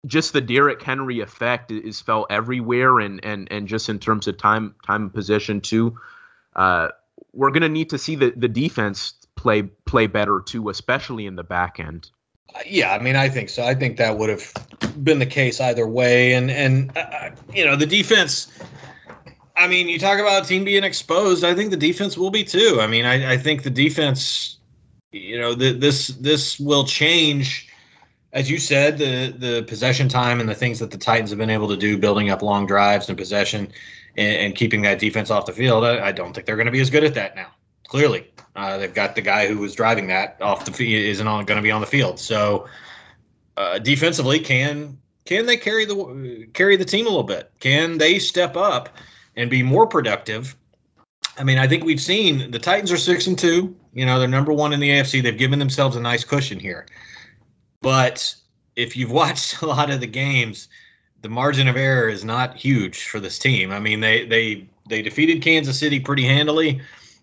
just 0.06 0.32
the 0.34 0.42
Derrick 0.42 0.82
Henry 0.82 1.20
effect 1.20 1.72
is 1.72 2.00
felt 2.00 2.28
everywhere, 2.30 3.00
and 3.00 3.24
and 3.26 3.52
and 3.52 3.68
just 3.68 3.90
in 3.90 4.00
terms 4.00 4.28
of 4.28 4.38
time 4.38 4.76
time 4.86 5.04
and 5.04 5.14
position 5.14 5.62
too. 5.62 5.98
Uh, 6.56 6.90
we're 7.34 7.52
going 7.52 7.62
to 7.62 7.70
need 7.70 7.90
to 7.90 7.98
see 7.98 8.16
the 8.16 8.32
the 8.32 8.48
defense 8.48 9.14
play 9.36 9.64
play 9.64 10.08
better 10.08 10.42
too, 10.46 10.70
especially 10.70 11.26
in 11.26 11.36
the 11.36 11.44
back 11.44 11.80
end. 11.80 12.10
Yeah, 12.66 12.94
I 12.94 13.00
mean, 13.00 13.16
I 13.16 13.30
think 13.30 13.50
so. 13.50 13.64
I 13.64 13.74
think 13.74 13.98
that 13.98 14.18
would 14.18 14.30
have 14.30 14.54
been 15.04 15.20
the 15.20 15.26
case 15.26 15.60
either 15.62 15.88
way, 15.88 16.34
and 16.34 16.52
and 16.52 16.96
uh, 16.98 17.32
you 17.54 17.66
know 17.66 17.76
the 17.76 17.86
defense. 17.86 18.52
I 19.56 19.68
mean, 19.68 19.90
you 19.90 20.00
talk 20.00 20.20
about 20.20 20.46
a 20.46 20.48
team 20.48 20.64
being 20.64 20.84
exposed. 20.84 21.44
I 21.44 21.54
think 21.54 21.72
the 21.72 21.78
defense 21.78 22.18
will 22.18 22.32
be 22.32 22.44
too. 22.44 22.80
I 22.80 22.88
mean, 22.88 23.06
I, 23.06 23.34
I 23.34 23.38
think 23.38 23.64
the 23.64 23.70
defense 23.70 24.60
you 25.12 25.40
know, 25.40 25.56
the, 25.56 25.72
this 25.72 26.10
this 26.10 26.60
will 26.60 26.84
change, 26.84 27.68
as 28.34 28.50
you 28.50 28.58
said, 28.58 28.98
the 28.98 29.34
the 29.38 29.64
possession 29.64 30.08
time 30.08 30.40
and 30.40 30.48
the 30.48 30.56
things 30.56 30.80
that 30.80 30.92
the 30.92 30.98
Titans 30.98 31.32
have 31.32 31.40
been 31.40 31.50
able 31.50 31.68
to 31.68 31.78
do, 31.78 31.98
building 31.98 32.30
up 32.30 32.42
long 32.42 32.66
drives 32.66 33.10
and 33.10 33.18
possession, 33.18 33.72
and, 34.18 34.38
and 34.38 34.56
keeping 34.56 34.82
that 34.84 35.00
defense 35.00 35.32
off 35.32 35.46
the 35.46 35.54
field. 35.54 35.84
I, 35.84 36.08
I 36.08 36.12
don't 36.12 36.34
think 36.34 36.46
they're 36.46 36.56
going 36.56 36.68
to 36.68 36.72
be 36.72 36.82
as 36.82 36.90
good 36.90 37.04
at 37.04 37.16
that 37.16 37.36
now. 37.36 37.48
Clearly, 37.90 38.32
uh, 38.56 38.78
they've 38.78 38.94
got 38.94 39.16
the 39.16 39.22
guy 39.22 39.48
who 39.48 39.58
was 39.58 39.76
driving 39.76 40.08
that 40.08 40.38
off 40.42 40.64
the 40.66 40.72
field 40.72 41.04
isn't 41.04 41.26
going 41.26 41.46
to 41.46 41.62
be 41.62 41.72
on 41.72 41.82
the 41.82 41.88
field. 41.88 42.20
So, 42.20 42.68
uh, 43.58 43.80
defensively, 43.80 44.40
can 44.40 44.98
can 45.26 45.46
they 45.46 45.58
carry 45.58 45.86
the 45.86 46.48
carry 46.54 46.78
the 46.78 46.86
team 46.86 47.06
a 47.06 47.10
little 47.10 47.24
bit? 47.24 47.52
Can 47.60 47.98
they 47.98 48.20
step 48.20 48.56
up 48.56 48.90
and 49.36 49.50
be 49.50 49.62
more 49.62 49.86
productive 49.86 50.56
I 51.40 51.44
mean, 51.44 51.58
I 51.58 51.68
think 51.68 51.86
we've 51.86 52.02
seen 52.02 52.52
the 52.52 52.60
Titans 52.60 52.92
are 52.92 52.98
six 52.98 53.26
and 53.26 53.40
two. 53.40 53.74
You 53.94 54.06
know, 54.06 54.20
they're 54.20 54.28
number 54.28 54.52
one 54.52 54.74
in 54.74 54.82
the 54.82 54.90
AFC. 54.90 55.24
They've 55.24 55.38
given 55.38 55.58
themselves 55.58 55.96
a 55.96 56.02
nice 56.02 56.26
cushion 56.26 56.60
here. 56.60 56.86
But 57.82 58.36
if 58.76 58.98
you've 58.98 59.12
watched 59.24 59.62
a 59.62 59.66
lot 59.66 59.90
of 59.90 60.02
the 60.02 60.08
games, 60.08 60.68
the 61.22 61.30
margin 61.30 61.70
of 61.70 61.78
error 61.78 62.10
is 62.10 62.26
not 62.26 62.58
huge 62.58 63.06
for 63.06 63.22
this 63.22 63.40
team. 63.40 63.72
I 63.72 63.80
mean, 63.80 64.02
they 64.02 64.26
they 64.26 64.68
they 64.90 65.02
defeated 65.02 65.42
Kansas 65.42 65.80
City 65.80 66.00
pretty 66.00 66.26
handily, 66.26 66.82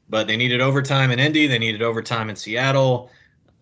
but 0.09 0.27
they 0.27 0.37
needed 0.37 0.61
overtime 0.61 1.11
in 1.11 1.19
Indy. 1.19 1.47
They 1.47 1.59
needed 1.59 1.83
overtime 1.83 2.31
in 2.31 2.37
Seattle. 2.37 3.11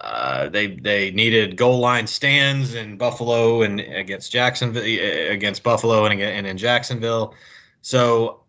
Uh, 0.00 0.48
they 0.48 0.66
they 0.66 1.10
needed 1.12 1.56
goal 1.56 1.78
line 1.78 2.06
stands 2.06 2.74
in 2.74 2.96
Buffalo 2.96 3.62
and 3.62 3.80
against 3.80 4.30
Jacksonville 4.32 4.82
against 4.82 5.62
Buffalo 5.62 6.04
and, 6.04 6.20
and 6.20 6.46
in 6.46 6.58
Jacksonville. 6.58 7.34
So 7.80 8.40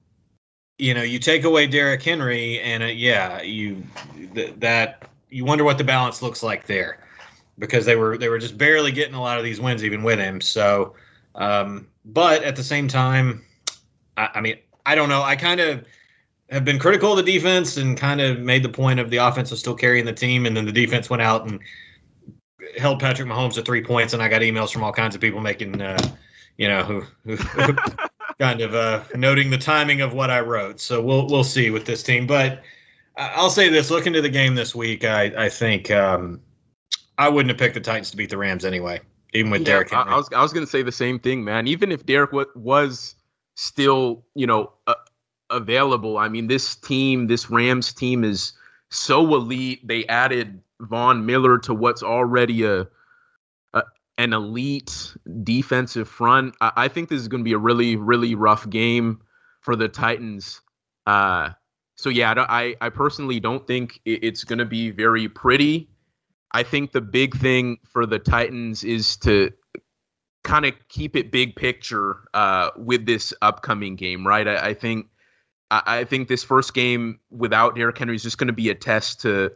you 0.78 0.94
know, 0.94 1.04
you 1.04 1.20
take 1.20 1.44
away 1.46 1.68
Derrick 1.68 2.04
Henry, 2.04 2.60
and 2.60 2.84
uh, 2.84 2.88
yeah, 2.88 3.42
you 3.42 3.84
th- 4.34 4.56
that 4.58 5.10
you 5.30 5.46
wonder 5.46 5.64
what 5.64 5.78
the 5.78 5.84
balance 5.84 6.22
looks 6.22 6.44
like 6.44 6.66
there, 6.68 7.00
because 7.58 7.86
they 7.86 7.96
were 7.96 8.18
they 8.18 8.28
were 8.28 8.40
just 8.40 8.58
barely 8.58 8.92
getting 8.92 9.16
a 9.16 9.22
lot 9.22 9.38
of 9.38 9.44
these 9.44 9.62
wins 9.62 9.84
even 9.84 10.04
with 10.04 10.20
him. 10.20 10.42
So, 10.42 10.96
um, 11.36 11.88
but 12.04 12.44
at 12.44 12.56
the 12.56 12.64
same 12.64 12.88
time, 12.88 13.46
I, 14.18 14.30
I 14.36 14.42
mean, 14.42 14.58
I 14.86 14.96
don't 14.96 15.10
know. 15.10 15.22
I 15.22 15.36
kind 15.36 15.62
of 15.62 15.86
have 16.50 16.64
been 16.64 16.80
critical 16.80 17.18
of 17.18 17.26
the 17.26 17.32
defense 17.32 17.78
and 17.78 17.98
kind 17.98 18.22
of 18.22 18.40
made 18.40 18.64
the 18.64 18.70
point 18.70 19.00
of 19.00 19.10
the 19.10 19.18
offense 19.18 19.52
was 19.52 19.60
still 19.60 19.76
carrying 19.76 20.06
the 20.06 20.14
team, 20.14 20.46
and 20.46 20.56
then 20.56 20.66
the 20.66 20.72
defense 20.72 21.10
went 21.10 21.22
out 21.22 21.48
and 21.48 21.60
held 22.78 23.00
Patrick 23.00 23.28
Mahomes 23.28 23.54
to 23.56 23.62
three 23.62 23.84
points, 23.84 24.14
and 24.14 24.22
I 24.22 24.28
got 24.28 24.42
emails 24.42 24.72
from 24.72 24.84
all 24.84 24.92
kinds 24.92 25.16
of 25.16 25.22
people 25.22 25.40
making, 25.40 25.82
uh, 25.82 25.98
you 26.58 26.68
know, 26.68 26.84
who, 26.84 27.02
who 27.36 27.76
kind 28.40 28.62
of 28.62 28.76
uh, 28.76 29.04
noting 29.16 29.50
the 29.50 29.58
timing 29.58 30.02
of 30.02 30.14
what 30.14 30.30
I 30.30 30.42
wrote. 30.42 30.80
So 30.80 31.02
we'll 31.02 31.28
we'll 31.28 31.44
see 31.44 31.70
with 31.70 31.86
this 31.86 32.04
team. 32.04 32.28
But 32.28 32.62
I'll 33.18 33.50
say 33.50 33.70
this: 33.70 33.90
looking 33.90 34.14
to 34.14 34.22
the 34.22 34.30
game 34.30 34.56
this 34.56 34.76
week, 34.76 35.04
I 35.06 35.46
I 35.46 35.50
think 35.50 35.90
um, 35.92 36.42
I 37.18 37.30
wouldn't 37.30 37.50
have 37.50 37.58
picked 37.58 37.76
the 37.76 37.82
Titans 37.82 38.12
to 38.12 38.18
beat 38.18 38.30
the 38.30 38.38
Rams 38.38 38.66
anyway, 38.66 39.02
even 39.34 39.52
with 39.52 39.62
yeah, 39.62 39.66
Derrick. 39.66 39.94
I, 39.94 40.02
I, 40.02 40.16
was 40.16 40.30
I 40.34 40.42
was 40.42 40.54
going 40.54 40.66
to 40.66 40.72
say 40.72 40.82
the 40.82 40.92
same 40.92 41.20
thing, 41.20 41.44
man. 41.44 41.68
Even 41.68 41.92
if 41.92 42.06
Derrick 42.06 42.32
w- 42.32 42.50
was 42.56 43.16
still, 43.56 44.26
you 44.36 44.48
know, 44.48 44.74
uh, 44.88 44.96
available, 45.50 46.18
I 46.18 46.28
mean, 46.30 46.48
this 46.48 46.76
team, 46.76 47.28
this 47.28 47.50
Rams 47.50 47.94
team, 47.94 48.24
is 48.24 48.54
so 48.90 49.36
elite. 49.36 49.86
They 49.88 50.06
added 50.08 50.62
Von 50.82 51.26
Miller 51.26 51.58
to 51.60 51.74
what's 51.74 52.04
already 52.04 52.64
a 52.64 52.88
an 54.18 54.34
elite 54.34 55.16
defensive 55.44 56.08
front. 56.08 56.56
I, 56.62 56.72
I 56.76 56.88
think 56.88 57.10
this 57.10 57.22
is 57.22 57.28
going 57.28 57.42
to 57.42 57.46
be 57.46 57.54
a 57.54 57.58
really, 57.58 57.96
really 57.96 58.36
rough 58.36 58.70
game 58.70 59.22
for 59.62 59.76
the 59.76 59.88
Titans. 59.88 60.62
Uh, 61.06 61.50
so 61.96 62.10
yeah, 62.10 62.34
I, 62.38 62.76
I 62.82 62.90
personally 62.90 63.40
don't 63.40 63.66
think 63.68 64.00
it's 64.06 64.44
going 64.44 64.60
to 64.60 64.66
be 64.66 64.92
very 64.92 65.28
pretty. 65.28 65.90
I 66.52 66.64
think 66.64 66.92
the 66.92 67.02
big 67.02 67.36
thing 67.36 67.78
for 67.84 68.06
the 68.06 68.20
Titans 68.20 68.84
is 68.84 69.18
to 69.18 69.52
kind 70.44 70.66
of 70.66 70.74
keep 70.90 71.16
it 71.16 71.32
big 71.32 71.56
picture 71.56 72.18
uh, 72.34 72.70
with 72.78 73.06
this 73.06 73.34
upcoming 73.42 73.96
game, 73.96 74.26
right? 74.26 74.48
I, 74.48 74.68
I 74.68 74.74
think 74.74 75.08
I, 75.86 76.04
think 76.04 76.28
this 76.28 76.44
first 76.44 76.74
game 76.74 77.20
without 77.32 77.76
Derrick 77.76 77.98
Henry 77.98 78.16
is 78.16 78.24
just 78.24 78.38
going 78.38 78.48
to 78.48 78.54
be 78.54 78.70
a 78.70 78.76
test 78.76 79.22
to 79.22 79.52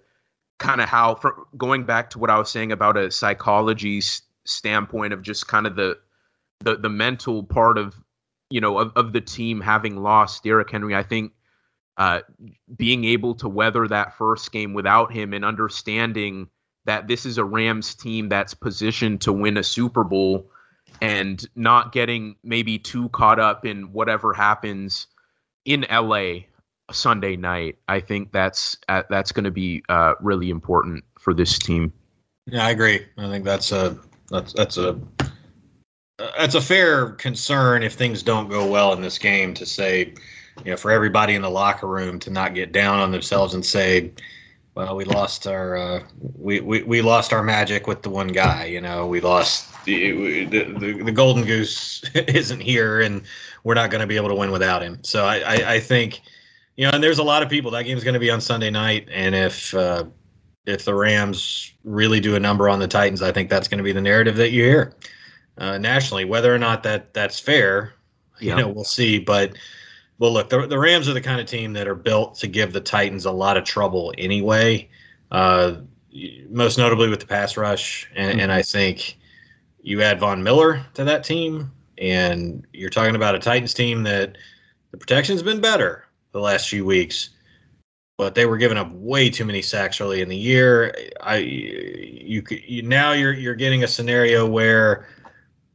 kind 0.58 0.82
of 0.82 0.90
how, 0.90 1.16
for, 1.16 1.48
going 1.58 1.84
back 1.84 2.10
to 2.12 2.20
what 2.20 2.30
I 2.30 2.38
was 2.38 2.50
saying 2.50 2.72
about 2.72 2.98
a 2.98 3.12
psychology 3.12 4.02
standpoint 4.46 5.14
of 5.14 5.22
just 5.22 5.48
kind 5.48 5.68
of 5.68 5.76
the 5.76 5.98
the 6.62 6.76
the 6.76 6.90
mental 6.90 7.44
part 7.44 7.78
of 7.78 7.96
you 8.50 8.60
know 8.60 8.80
of, 8.80 8.92
of 8.96 9.14
the 9.14 9.22
team 9.22 9.62
having 9.62 9.98
lost 9.98 10.44
Derrick 10.44 10.72
Henry. 10.72 10.96
I 10.96 11.04
think 11.04 11.32
uh, 11.98 12.22
being 12.76 13.06
able 13.06 13.36
to 13.36 13.50
weather 13.50 13.88
that 13.88 14.18
first 14.18 14.52
game 14.52 14.74
without 14.74 15.12
him 15.12 15.34
and 15.34 15.46
understanding 15.46 16.50
that 16.86 17.08
this 17.08 17.26
is 17.26 17.38
a 17.38 17.44
Rams 17.44 17.94
team 17.94 18.30
that's 18.30 18.54
positioned 18.54 19.22
to 19.22 19.34
win 19.34 19.58
a 19.58 19.64
Super 19.64 20.04
Bowl 20.04 20.50
and 21.02 21.46
not 21.56 21.92
getting 21.92 22.36
maybe 22.44 22.80
too 22.80 23.10
caught 23.10 23.40
up 23.40 23.66
in 23.66 23.92
whatever 23.92 24.34
happens 24.34 25.08
in 25.70 25.86
LA 25.92 26.40
Sunday 26.92 27.38
night. 27.38 27.78
I 27.88 28.02
think 28.02 28.34
that's 28.34 28.76
uh, 28.90 29.04
that's 29.10 29.32
going 29.32 29.46
to 29.46 29.52
be 29.52 29.84
uh, 29.88 30.16
really 30.20 30.50
important 30.50 31.06
for 31.18 31.34
this 31.34 31.58
team. 31.58 31.94
Yeah, 32.48 32.66
I 32.66 32.72
agree. 32.72 33.06
I 33.18 33.30
think 33.30 33.46
that's 33.46 33.72
a 33.72 33.98
that's 34.30 34.52
that's 34.54 34.78
a 34.78 35.00
that's 36.18 36.56
a 36.56 36.62
fair 36.62 37.12
concern 37.12 37.84
if 37.84 37.94
things 37.94 38.24
don't 38.24 38.50
go 38.50 38.70
well 38.70 38.92
in 38.94 39.02
this 39.02 39.18
game 39.20 39.54
to 39.54 39.66
say, 39.66 40.14
you 40.66 40.72
know, 40.72 40.78
for 40.78 40.92
everybody 40.92 41.36
in 41.36 41.44
the 41.44 41.50
locker 41.50 41.88
room 41.88 42.20
to 42.20 42.32
not 42.32 42.56
get 42.56 42.72
down 42.72 43.00
on 43.00 43.12
themselves 43.12 43.54
and 43.54 43.66
say, 43.66 44.12
well, 44.80 44.96
we 44.96 45.04
lost 45.04 45.46
our 45.46 45.76
uh, 45.76 46.04
we, 46.38 46.62
we 46.62 46.84
we 46.84 47.02
lost 47.02 47.34
our 47.34 47.44
magic 47.44 47.86
with 47.86 48.02
the 48.02 48.10
one 48.10 48.30
guy. 48.30 48.64
You 48.64 48.80
know, 48.80 49.06
we 49.08 49.20
lost 49.20 49.84
the 49.84 50.46
the, 50.46 51.04
the 51.04 51.12
golden 51.12 51.44
goose 51.44 52.02
isn't 52.16 52.62
here, 52.62 53.02
and 53.02 53.22
we're 53.66 53.74
not 53.74 53.92
going 53.92 54.00
to 54.00 54.08
be 54.08 54.16
able 54.16 54.30
to 54.30 54.36
win 54.36 54.52
without 54.52 54.82
him. 54.82 55.00
So 55.04 55.26
I, 55.26 55.40
I, 55.40 55.74
I 55.74 55.80
think, 55.82 56.22
you 56.78 56.86
know, 56.86 56.92
and 56.94 57.04
there's 57.04 57.20
a 57.20 57.24
lot 57.24 57.44
of 57.44 57.50
people. 57.50 57.72
That 57.72 57.84
game's 57.84 58.06
going 58.06 58.14
to 58.14 58.22
be 58.22 58.32
on 58.32 58.40
Sunday 58.40 58.70
night, 58.70 59.10
and 59.12 59.36
if 59.36 59.74
uh, 59.74 60.06
if 60.66 60.86
the 60.86 60.96
Rams 60.96 61.74
really 61.84 62.22
do 62.22 62.36
a 62.36 62.40
number 62.40 62.70
on 62.70 62.80
the 62.80 62.88
Titans, 62.88 63.22
I 63.22 63.34
think 63.34 63.50
that's 63.50 63.68
going 63.68 63.80
to 63.80 63.84
be 63.84 63.92
the 63.92 64.00
narrative 64.00 64.38
that 64.38 64.52
you 64.52 64.64
hear 64.64 64.96
uh, 65.58 65.78
nationally. 65.78 66.24
Whether 66.24 66.56
or 66.56 66.58
not 66.58 66.84
that 66.84 67.14
that's 67.14 67.38
fair, 67.38 67.96
yeah. 68.40 68.56
you 68.56 68.62
know, 68.62 68.70
we'll 68.70 68.86
see. 68.86 69.20
But 69.20 69.58
well, 70.20 70.32
look, 70.32 70.50
the, 70.50 70.68
the 70.68 70.78
Rams 70.78 71.10
are 71.10 71.14
the 71.14 71.22
kind 71.22 71.42
of 71.42 71.48
team 71.48 71.74
that 71.74 71.88
are 71.88 71.96
built 71.96 72.36
to 72.36 72.48
give 72.48 72.74
the 72.74 72.82
Titans 72.82 73.26
a 73.26 73.32
lot 73.32 73.58
of 73.58 73.64
trouble 73.64 74.14
anyway. 74.18 74.90
Uh, 75.32 75.78
most 76.50 76.78
notably 76.78 77.10
with 77.10 77.20
the 77.20 77.26
pass 77.26 77.58
rush, 77.58 78.10
and, 78.16 78.32
mm-hmm. 78.32 78.40
and 78.42 78.52
I 78.52 78.62
think 78.62 79.18
you 79.82 80.02
add 80.02 80.20
Von 80.20 80.44
Miller 80.44 80.86
to 80.96 81.04
that 81.06 81.24
team, 81.24 81.72
and 81.98 82.66
you're 82.74 82.90
talking 82.90 83.16
about 83.16 83.36
a 83.36 83.40
Titans 83.40 83.74
team 83.74 84.04
that 84.04 84.38
the 84.92 84.98
protection's 84.98 85.44
been 85.44 85.62
better 85.62 86.06
the 86.32 86.40
last 86.40 86.70
few 86.70 86.86
weeks 86.86 87.30
but 88.20 88.36
they 88.36 88.46
were 88.46 88.58
giving 88.58 88.78
up 88.78 88.92
way 88.92 89.30
too 89.30 89.46
many 89.46 89.62
sacks 89.62 90.02
early 90.02 90.20
in 90.20 90.28
the 90.28 90.36
year. 90.36 90.94
I 91.22 91.38
you, 91.38 92.44
you 92.50 92.82
now 92.82 93.14
you're 93.14 93.32
you're 93.32 93.56
getting 93.56 93.86
a 93.86 93.88
scenario 93.88 94.46
where 94.46 95.08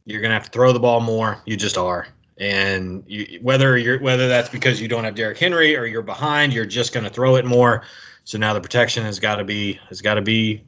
you're 0.04 0.20
gonna 0.20 0.34
have 0.34 0.44
to 0.44 0.50
throw 0.50 0.70
the 0.70 0.78
ball 0.78 1.00
more. 1.00 1.40
You 1.46 1.56
just 1.56 1.78
are, 1.78 2.06
and 2.38 3.04
you, 3.06 3.38
whether 3.42 3.76
you're 3.76 4.00
whether 4.00 4.28
that's 4.28 4.48
because 4.48 4.80
you 4.80 4.88
don't 4.88 5.04
have 5.04 5.14
Derrick 5.14 5.38
Henry 5.38 5.76
or 5.76 5.86
you're 5.86 6.02
behind, 6.02 6.52
you're 6.52 6.64
just 6.66 6.92
gonna 6.92 7.10
throw 7.10 7.36
it 7.36 7.44
more. 7.44 7.84
So 8.24 8.38
now 8.38 8.54
the 8.54 8.60
protection 8.60 9.04
has 9.04 9.20
got 9.20 9.36
to 9.36 9.44
be 9.44 9.74
has 9.88 10.00
got 10.00 10.14
to 10.14 10.22
be 10.22 10.64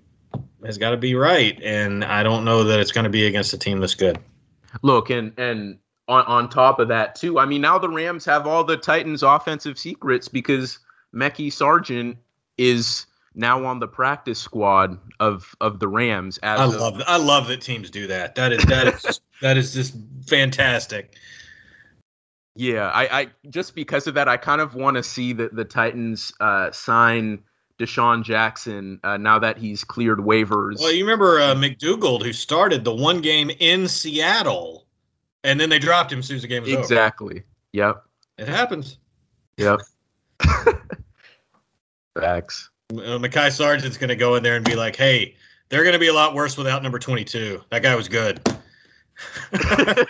has 0.64 0.79
got 0.79 0.91
to 0.91 0.97
be 0.97 1.14
right, 1.14 1.59
and 1.62 2.05
I 2.05 2.23
don't 2.23 2.45
know 2.45 2.64
that 2.64 2.81
it's 2.81 2.93
going 2.93 3.05
to 3.05 3.11
be 3.11 3.27
against 3.27 3.53
a 3.53 3.59
team 3.59 3.81
that's 3.81 3.95
good. 3.95 4.19
Look, 4.83 5.11
and 5.11 5.33
and 5.38 5.79
on 6.09 6.25
on 6.27 6.49
top 6.49 6.79
of 6.79 6.88
that 6.88 7.14
too, 7.14 7.38
I 7.38 7.47
mean 7.47 7.62
now 7.62 7.79
the 7.79 7.88
Rams 7.88 8.25
have 8.27 8.47
all 8.47 8.62
the 8.62 8.77
Titans' 8.77 9.23
offensive 9.23 9.79
secrets 9.79 10.29
because 10.29 10.79
Mekhi 11.14 11.53
Sargent 11.53 12.19
is 12.59 13.07
now 13.35 13.64
on 13.64 13.81
the 13.81 13.88
practice 13.88 14.38
squad 14.38 14.99
of 15.21 15.55
of 15.61 15.79
the 15.79 15.88
Rams. 15.88 16.38
I 16.43 16.64
love 16.64 17.03
I 17.07 17.17
love 17.17 17.49
that 17.49 17.61
teams 17.61 17.91
do 17.91 18.07
that. 18.09 18.35
That 18.35 18.53
is 18.53 18.64
that 18.67 18.88
is 18.88 19.03
just, 19.03 19.23
that 19.41 19.57
is 19.57 19.73
just 19.73 19.95
fantastic. 20.27 21.14
Yeah, 22.57 22.88
I, 22.88 23.21
I 23.21 23.29
just 23.51 23.75
because 23.75 24.07
of 24.07 24.14
that, 24.14 24.29
I 24.29 24.37
kind 24.37 24.61
of 24.61 24.75
want 24.75 24.97
to 24.97 25.03
see 25.03 25.33
the 25.33 25.51
the 25.53 25.64
Titans 25.64 26.33
uh, 26.40 26.71
sign 26.73 27.42
DeSean 27.79 28.25
Jackson 28.25 28.99
uh, 29.05 29.16
now 29.16 29.38
that 29.38 29.59
he's 29.59 29.85
cleared 29.85 30.19
waivers. 30.19 30.81
Well, 30.81 30.92
you 30.92 31.05
remember 31.05 31.38
uh, 31.38 31.55
McDougald 31.55 32.23
who 32.23 32.33
started 32.33 32.85
the 32.85 32.95
one 32.95 33.21
game 33.21 33.51
in 33.61 33.87
Seattle, 33.88 34.87
and 35.45 35.61
then 35.61 35.69
they 35.69 35.79
dropped 35.79 36.11
him 36.12 36.21
as 36.21 36.27
soon 36.27 36.37
as 36.37 36.42
the 36.42 36.49
game 36.49 36.62
was 36.62 36.73
exactly. 36.73 37.27
over. 37.27 37.37
Exactly. 37.37 37.42
Yep. 37.73 38.03
It 38.38 38.49
happens. 38.49 38.99
Yep. 39.59 39.81
Facts. 42.19 42.71
Uh, 42.90 43.19
Mekhi 43.19 43.53
Sargent's 43.53 43.99
going 43.99 44.09
to 44.09 44.16
go 44.16 44.37
in 44.37 44.42
there 44.42 44.57
and 44.57 44.64
be 44.64 44.75
like, 44.75 44.97
"Hey, 44.97 45.35
they're 45.69 45.83
going 45.83 45.95
to 45.95 45.99
be 45.99 46.09
a 46.09 46.14
lot 46.14 46.35
worse 46.35 46.57
without 46.57 46.83
number 46.83 46.99
22. 46.99 47.62
That 47.71 47.83
guy 47.83 47.95
was 47.95 48.09
good. 48.09 48.40
I 49.53 50.07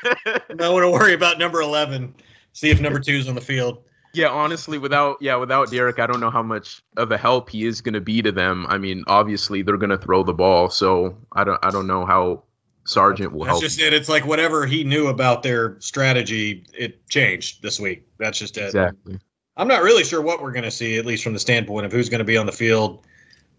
want 0.59 0.85
to 0.85 0.91
worry 0.91 1.15
about 1.15 1.39
number 1.39 1.61
11. 1.61 2.15
See 2.57 2.71
if 2.71 2.81
number 2.81 2.99
two 2.99 3.15
is 3.15 3.29
on 3.29 3.35
the 3.35 3.41
field." 3.41 3.85
Yeah, 4.15 4.29
honestly, 4.29 4.79
without 4.79 5.19
yeah, 5.21 5.37
without 5.37 5.71
Derrick, 5.71 5.99
I 5.99 6.07
don't 6.07 6.21
know 6.21 6.31
how 6.31 6.43
much 6.43 6.83
of 6.97 7.13
a 7.13 7.19
help 7.19 7.51
he 7.51 7.67
is 7.67 7.83
going 7.83 7.93
to 7.93 8.01
be 8.01 8.23
to 8.23 8.33
them. 8.33 8.67
I 8.69 8.79
mean, 8.79 9.05
obviously 9.07 9.61
they're 9.61 9.77
going 9.77 9.91
to 9.91 9.99
throw 9.99 10.23
the 10.23 10.33
ball, 10.33 10.71
so 10.71 11.17
I 11.33 11.45
don't 11.45 11.63
I 11.63 11.71
don't 11.71 11.87
know 11.87 12.07
how 12.07 12.45
Sargent 12.87 13.33
will 13.33 13.45
That's 13.45 13.51
help. 13.51 13.63
just 13.63 13.79
it. 13.79 13.93
It's 13.93 14.09
like 14.09 14.25
whatever 14.25 14.65
he 14.65 14.85
knew 14.85 15.09
about 15.09 15.43
their 15.43 15.79
strategy, 15.81 16.65
it 16.73 17.07
changed 17.11 17.61
this 17.61 17.79
week. 17.79 18.07
That's 18.17 18.39
just 18.39 18.57
it. 18.57 18.67
Exactly. 18.67 19.19
I'm 19.59 19.69
not 19.69 19.83
really 19.83 20.05
sure 20.05 20.23
what 20.23 20.41
we're 20.41 20.53
going 20.53 20.65
to 20.65 20.71
see, 20.71 20.97
at 20.97 21.05
least 21.05 21.23
from 21.23 21.35
the 21.35 21.39
standpoint 21.39 21.85
of 21.85 21.93
who's 21.93 22.09
going 22.09 22.21
to 22.21 22.25
be 22.25 22.39
on 22.39 22.47
the 22.47 22.53
field 22.53 23.05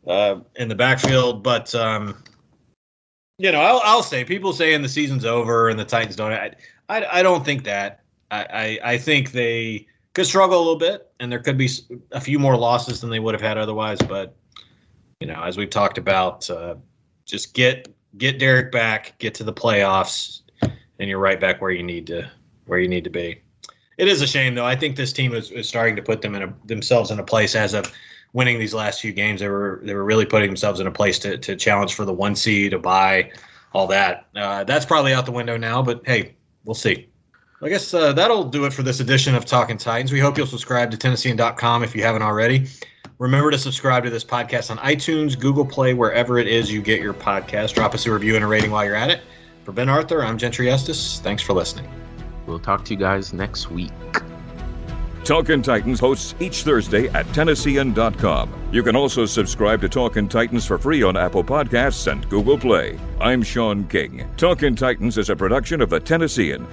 uh, 0.08 0.40
in 0.56 0.70
the 0.70 0.76
backfield. 0.76 1.44
But 1.44 1.76
um, 1.76 2.16
you 3.38 3.52
know, 3.52 3.62
I'll, 3.62 3.82
I'll, 3.84 4.04
say 4.04 4.24
people 4.24 4.54
saying 4.54 4.82
the 4.82 4.90
season's 4.90 5.26
over 5.26 5.70
and 5.70 5.80
the 5.80 5.86
Titans 5.86 6.16
don't. 6.16 6.32
I, 6.32 6.56
I, 6.90 7.20
I 7.20 7.22
don't 7.22 7.46
think 7.46 7.64
that. 7.66 8.02
I, 8.30 8.80
I, 8.84 8.98
think 8.98 9.32
they 9.32 9.88
could 10.13 10.26
struggle 10.26 10.58
a 10.58 10.60
little 10.60 10.76
bit, 10.76 11.12
and 11.20 11.32
there 11.32 11.40
could 11.40 11.58
be 11.58 11.70
a 12.12 12.20
few 12.20 12.40
more 12.40 12.58
losses 12.58 13.00
than 13.00 13.10
they 13.10 13.20
would 13.20 13.34
have 13.34 13.42
had 13.42 13.58
otherwise. 13.58 14.00
But 14.00 14.36
you 15.22 15.28
know, 15.28 15.42
as 15.44 15.58
we've 15.58 15.70
talked 15.70 15.98
about, 15.98 16.50
uh, 16.50 16.76
just 17.26 17.54
get 17.54 17.88
get 18.18 18.40
Derrick 18.40 18.72
back, 18.72 19.18
get 19.20 19.34
to 19.36 19.44
the 19.44 19.54
playoffs, 19.54 20.42
and 20.62 21.10
you're 21.10 21.20
right 21.20 21.40
back 21.40 21.62
where 21.62 21.72
you 21.72 21.84
need 21.84 22.08
to 22.08 22.30
where 22.66 22.80
you 22.80 22.88
need 22.88 23.06
to 23.06 23.10
be. 23.10 23.42
It 23.98 24.08
is 24.08 24.22
a 24.22 24.28
shame, 24.28 24.56
though. 24.56 24.66
I 24.66 24.76
think 24.76 24.96
this 24.96 25.13
team 25.13 25.34
is, 25.34 25.50
is 25.52 25.68
starting 25.68 25.96
to 25.96 26.02
put 26.02 26.22
them 26.22 26.36
in 26.36 26.44
a, 26.44 26.54
themselves 26.66 27.10
in 27.10 27.20
a 27.20 27.24
place 27.24 27.56
as 27.56 27.74
of 27.74 27.92
winning 28.34 28.60
these 28.60 28.74
last 28.74 29.02
few 29.02 29.12
games. 29.13 29.40
They 29.40 29.48
were 29.48 29.80
they 29.84 29.96
were 29.96 30.04
really 30.04 30.26
putting 30.26 30.50
themselves 30.50 30.80
in 30.80 30.88
a 30.88 30.92
place 30.92 31.18
to, 31.20 31.38
to 31.38 31.56
challenge 31.56 31.96
for 31.96 32.06
the 32.06 32.13
one 32.13 32.36
seed, 32.36 32.72
to 32.72 32.80
buy, 32.80 33.32
all 33.74 33.88
that. 33.88 34.28
Uh, 34.36 34.63
that's 34.63 34.86
probably 34.86 35.13
out 35.13 35.26
the 35.26 35.32
window 35.32 35.58
now, 35.58 35.82
but 35.82 36.02
hey, 36.06 36.36
we'll 36.66 36.76
see. 36.76 37.10
I 37.62 37.70
guess 37.70 37.91
uh, 37.91 38.13
that'll 38.13 38.43
do 38.43 38.65
it 38.65 38.74
for 38.74 38.84
this 38.84 39.00
edition 39.00 39.34
of 39.34 39.43
Talking 39.43 39.78
Titans. 39.78 40.12
We 40.12 40.20
hope 40.20 40.38
you'll 40.38 40.46
subscribe 40.46 40.91
to 40.91 40.98
Tennessean.com 40.98 41.84
if 41.84 41.96
you 41.96 42.04
haven't 42.04 42.22
already. 42.22 42.67
Remember 43.17 43.50
to 43.50 43.58
subscribe 43.58 44.04
to 44.04 44.12
this 44.12 44.24
podcast 44.24 44.70
on 44.70 44.78
iTunes, 44.78 45.39
Google 45.39 45.65
Play, 45.65 45.96
wherever 45.96 46.38
it 46.38 46.48
is 46.48 46.72
you 46.72 46.84
get 46.84 47.02
your 47.02 47.15
podcast. 47.15 47.74
Drop 47.74 47.96
us 47.96 48.06
a 48.06 48.12
review 48.12 48.36
and 48.36 48.46
a 48.46 48.48
rating 48.48 48.70
while 48.70 48.86
you're 48.86 48.96
at 48.96 49.10
it. 49.10 49.22
For 49.63 49.72
Ben 49.72 49.89
Arthur, 49.89 50.24
I'm 50.24 50.38
Gentry 50.38 50.70
Estes. 50.70 51.20
Thanks 51.22 51.41
for 51.41 51.54
listening. 51.54 51.89
We'll 52.46 52.60
talk 52.60 52.86
to 52.86 52.93
you 52.93 53.00
guys 53.00 53.34
next 53.34 53.72
week. 53.72 53.91
Talkin' 55.24 55.63
Titans 55.63 56.00
hosts 56.00 56.36
each 56.39 56.63
Thursday 56.63 57.08
at 57.10 57.26
Tennessean.com. 57.34 58.70
You 58.72 58.84
can 58.84 58.96
also 58.96 59.26
subscribe 59.26 59.82
to 59.82 59.89
Talkin' 59.89 60.30
Titans 60.30 60.65
for 60.67 60.78
free 60.78 61.02
on 61.02 61.17
Apple 61.17 61.43
Podcasts 61.43 62.10
and 62.10 62.30
Google 62.30 62.58
Play. 62.58 63.00
I'm 63.20 63.41
Sean 63.41 63.88
King. 63.88 64.30
Talkin' 64.38 64.76
Titans 64.76 65.17
is 65.17 65.32
a 65.32 65.36
production 65.36 65.82
of 65.82 65.89
the 65.89 66.00
Tennessean. 66.00 66.67